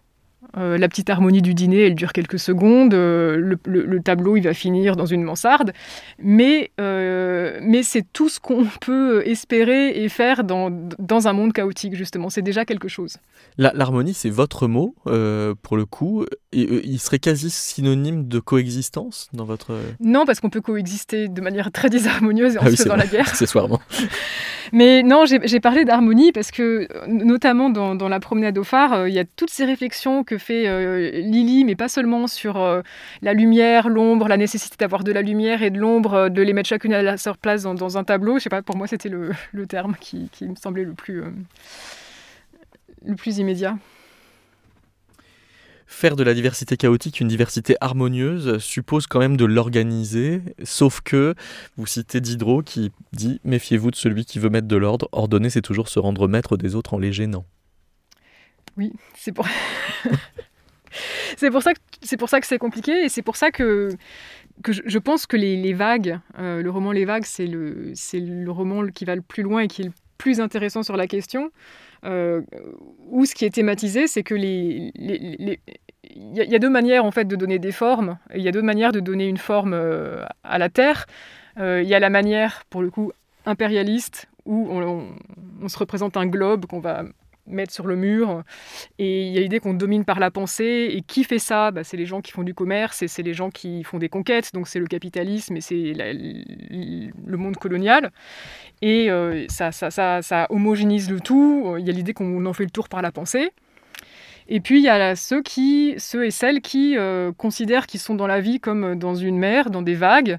[0.58, 2.94] Euh, la petite harmonie du dîner, elle dure quelques secondes.
[2.94, 5.72] Euh, le, tableau, il va finir dans une mansarde.
[6.18, 11.52] Mais, euh, mais c'est tout ce qu'on peut espérer et faire dans, dans un monde
[11.52, 12.30] chaotique, justement.
[12.30, 13.16] C'est déjà quelque chose.
[13.58, 14.94] L'harmonie, c'est votre mot,
[15.62, 16.24] pour le coup.
[16.52, 19.78] Et, il serait quasi synonyme de coexistence dans votre...
[20.00, 23.06] Non, parce qu'on peut coexister de manière très désharmonieuse et en ah se faisant la
[23.06, 23.28] guerre.
[23.28, 23.80] Accessoirement.
[24.72, 29.14] mais non, j'ai parlé d'harmonie parce que, notamment dans, dans la promenade au phare, il
[29.14, 32.82] y a toutes ces réflexions que fait euh, Lily, mais pas seulement sur euh,
[33.20, 36.52] la lumière, l'ombre, la nécessité d'avoir de la lumière et de l'ombre, euh, de les
[36.52, 38.38] mettre chacune à leur place dans, un tableau.
[38.38, 39.32] Je sais pas, pour moi, c'était le,
[39.66, 41.24] terme qui, me semblait le plus,
[43.04, 43.76] le plus immédiat.
[45.88, 51.34] Faire de la diversité chaotique une diversité harmonieuse suppose quand même de l'organiser, sauf que
[51.76, 55.62] vous citez Diderot qui dit Méfiez-vous de celui qui veut mettre de l'ordre, ordonner c'est
[55.62, 57.46] toujours se rendre maître des autres en les gênant.
[58.76, 59.46] Oui, c'est pour...
[61.62, 63.90] ça que c'est pour ça que c'est compliqué et c'est pour ça que
[64.68, 69.14] je, pense que les, vagues, euh, le roman Les vagues, c'est le roman qui va
[69.14, 71.50] le plus loin et qui est le plus intéressant sur la question.
[72.04, 72.42] Euh,
[73.08, 75.58] où ce qui est thématisé, c'est que les, il
[76.34, 78.18] y, a deux manières en fait de donner des formes.
[78.34, 81.06] Il y a deux manières de donner une forme euh, à la Terre.
[81.58, 83.12] Il y a la manière, pour le coup,
[83.46, 87.04] impérialiste, où on se représente un globe qu'on va
[87.46, 88.42] mettre sur le mur.
[88.98, 90.88] Et il y a l'idée qu'on domine par la pensée.
[90.92, 91.70] Et qui fait ça?
[91.70, 94.08] Bah, C'est les gens qui font du commerce et c'est les gens qui font des
[94.08, 94.52] conquêtes.
[94.54, 98.10] Donc c'est le capitalisme et c'est le monde colonial.
[98.82, 101.76] Et euh, ça, ça, ça, ça, homogénise le tout.
[101.78, 103.50] Il y a l'idée qu'on en fait le tour par la pensée.
[104.48, 108.14] Et puis il y a ceux, qui, ceux et celles qui euh, considèrent qu'ils sont
[108.14, 110.38] dans la vie comme dans une mer, dans des vagues.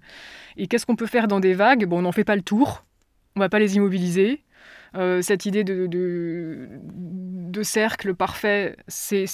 [0.55, 1.85] Et qu'est-ce qu'on peut faire dans des vagues?
[1.85, 2.85] Bon, on n'en fait pas le tour.
[3.35, 4.41] On va pas les immobiliser.
[4.95, 6.67] Euh, cette idée de,
[7.63, 9.25] cercle parfait, c'est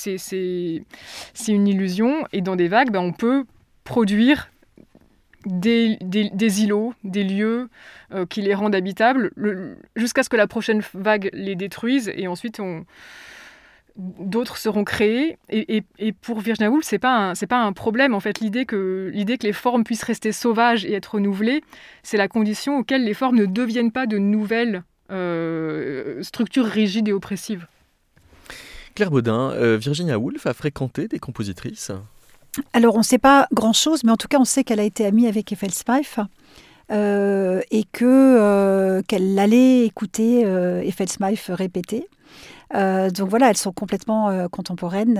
[1.47, 2.25] une illusion.
[2.31, 3.45] Et dans des vagues, ben, on peut
[3.83, 4.49] produire
[5.45, 5.97] des,
[6.61, 7.69] îlots, des lieux
[8.13, 9.31] euh, qui les rendent habitables,
[9.95, 12.11] jusqu'à ce que la prochaine vague les détruise.
[12.15, 12.61] Et ensuite,
[13.95, 15.37] d'autres seront créés.
[15.49, 15.83] Et,
[16.21, 18.39] pour Virginia Woolf, c'est pas pas un problème en fait.
[18.39, 19.11] L'idée que
[19.43, 21.63] les formes puissent rester sauvages et être renouvelées,
[22.01, 27.67] c'est la condition auquel les formes ne deviennent pas de nouvelles structure rigide et oppressive.
[28.95, 31.91] Claire Baudin, euh, Virginia Woolf a fréquenté des compositrices
[32.73, 35.05] Alors, on ne sait pas grand-chose, mais en tout cas, on sait qu'elle a été
[35.05, 35.71] amie avec Eiffel
[36.91, 41.07] euh, et que euh, qu'elle allait écouter euh, Eiffel
[41.49, 42.07] répéter.
[42.71, 45.19] donc voilà, elles sont complètement contemporaines,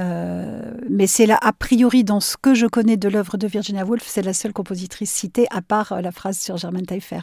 [0.89, 4.03] mais c'est là, a priori, dans ce que je connais de l'œuvre de Virginia Woolf,
[4.05, 7.21] c'est la seule compositrice citée, à part la phrase sur Germaine Taillefer.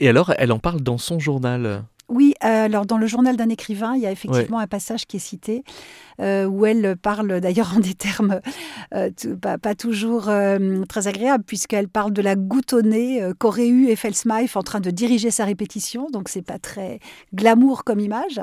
[0.00, 1.84] Et alors, elle en parle dans son journal.
[2.08, 5.16] Oui, euh, alors dans le journal d'un écrivain, il y a effectivement un passage qui
[5.16, 5.64] est cité
[6.20, 8.40] euh, où elle parle d'ailleurs en des termes
[8.94, 9.10] euh,
[9.40, 10.30] pas, toujours
[10.88, 15.46] très agréables puisqu'elle parle de la nez qu'aurait eu Eiffelsmeif en train de diriger sa
[15.46, 16.98] répétition, donc c'est pas très
[17.32, 18.40] glamour comme image.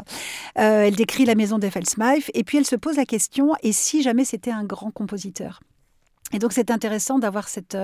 [0.56, 4.26] elle décrit la maison d'Eiffelsmeif et puis elle se pose la question et si jamais
[4.26, 5.60] c'était un grand compositeur?
[6.34, 7.78] Et donc c'est intéressant d'avoir cette,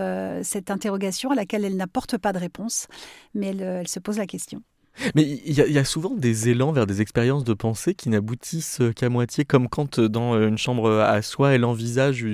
[0.43, 2.87] cette interrogation à laquelle elle n'apporte pas de réponse,
[3.33, 4.61] mais elle se pose la question.
[5.15, 9.09] Mais il y, a souvent des élans vers des expériences de pensée qui n'aboutissent qu'à
[9.09, 12.25] moitié, comme quand euh, dans euh, une chambre à soi, elle envisage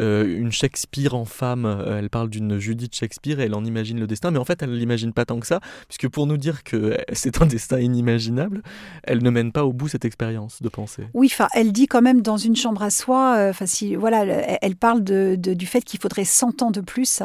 [0.00, 1.84] euh, une Shakespeare en femme.
[1.88, 4.70] Elle parle d'une Judith Shakespeare et elle en imagine le destin, mais en fait, elle
[4.70, 8.62] ne l'imagine pas tant que ça, puisque pour nous dire que c'est un destin inimaginable,
[9.04, 11.06] elle ne mène pas au bout cette expérience de pensée.
[11.14, 14.24] Oui, enfin, elle dit quand même dans une chambre à soi, enfin, si, voilà,
[14.62, 17.22] elle parle de, du fait qu'il faudrait 100 ans de plus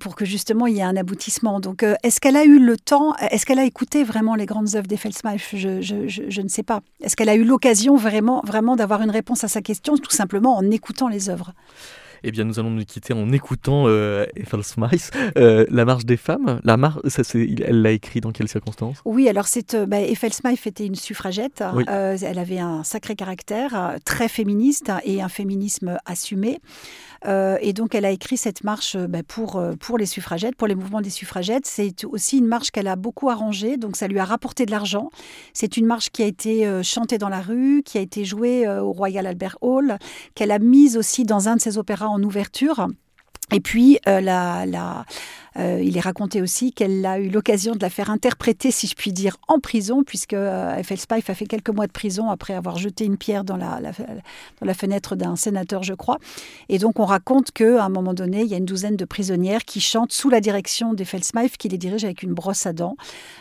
[0.00, 1.60] pour que justement il y ait un aboutissement.
[1.60, 4.74] Donc, est-ce qu'elle a eu le temps, est-ce qu'elle a écouté vraiment vraiment les grandes
[4.76, 6.80] œuvres d'Effelsmeif je, je, je, ne sais pas.
[7.02, 10.56] Est-ce qu'elle a eu l'occasion vraiment, vraiment d'avoir une réponse à sa question, tout simplement
[10.56, 11.52] en écoutant les œuvres?
[12.26, 14.26] Eh bien, nous allons nous quitter en écoutant euh,
[15.36, 16.60] euh La marche des femmes.
[16.64, 18.98] La mar ça, elle l'a écrit dans quelles circonstances?
[19.04, 21.62] Oui, alors c'est, euh, bah, était une suffragette.
[21.88, 26.58] Euh, elle avait un sacré caractère, très féministe et un féminisme assumé.
[27.26, 30.56] Euh, et donc, elle a écrit cette marche euh, bah, pour, euh, pour les suffragettes,
[30.56, 31.66] pour les mouvements des suffragettes.
[31.66, 35.10] C'est aussi une marche qu'elle a beaucoup arrangée, donc ça lui a rapporté de l'argent.
[35.52, 38.92] C'est une marche qui a été chantée dans la rue, qui a été jouée au
[38.92, 39.98] Royal Albert Hall,
[40.34, 42.88] qu'elle a mise aussi dans un de ses opéras en ouverture.
[43.52, 44.20] Et puis, euh,
[45.56, 48.96] euh, il est raconté aussi qu'elle a eu l'occasion de la faire interpréter, si je
[48.96, 53.04] puis dire, en prison, puisque euh, a fait quelques mois de prison après avoir jeté
[53.04, 56.18] une pierre dans la, fenêtre d'un sénateur, je crois.
[56.68, 59.64] Et donc, on raconte qu'à un moment donné, il y a une douzaine de prisonnières
[59.64, 62.96] qui chantent sous la direction d'Effelsmeif, qui les dirige avec une brosse à dents.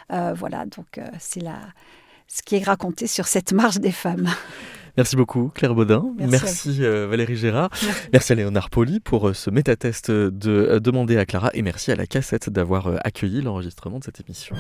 [0.10, 1.44] voilà, donc c'est
[2.28, 4.30] ce qui est raconté sur cette marche des femmes.
[4.98, 6.06] Merci beaucoup Claire Baudin.
[6.18, 7.70] Merci, euh, Valérie Gérard.
[8.14, 8.32] Merci.
[8.32, 11.96] à Léonard Poli pour euh, ce métatest de euh, Demander à Clara et merci à
[11.96, 14.56] la cassette d'avoir accueilli l'enregistrement de cette émission.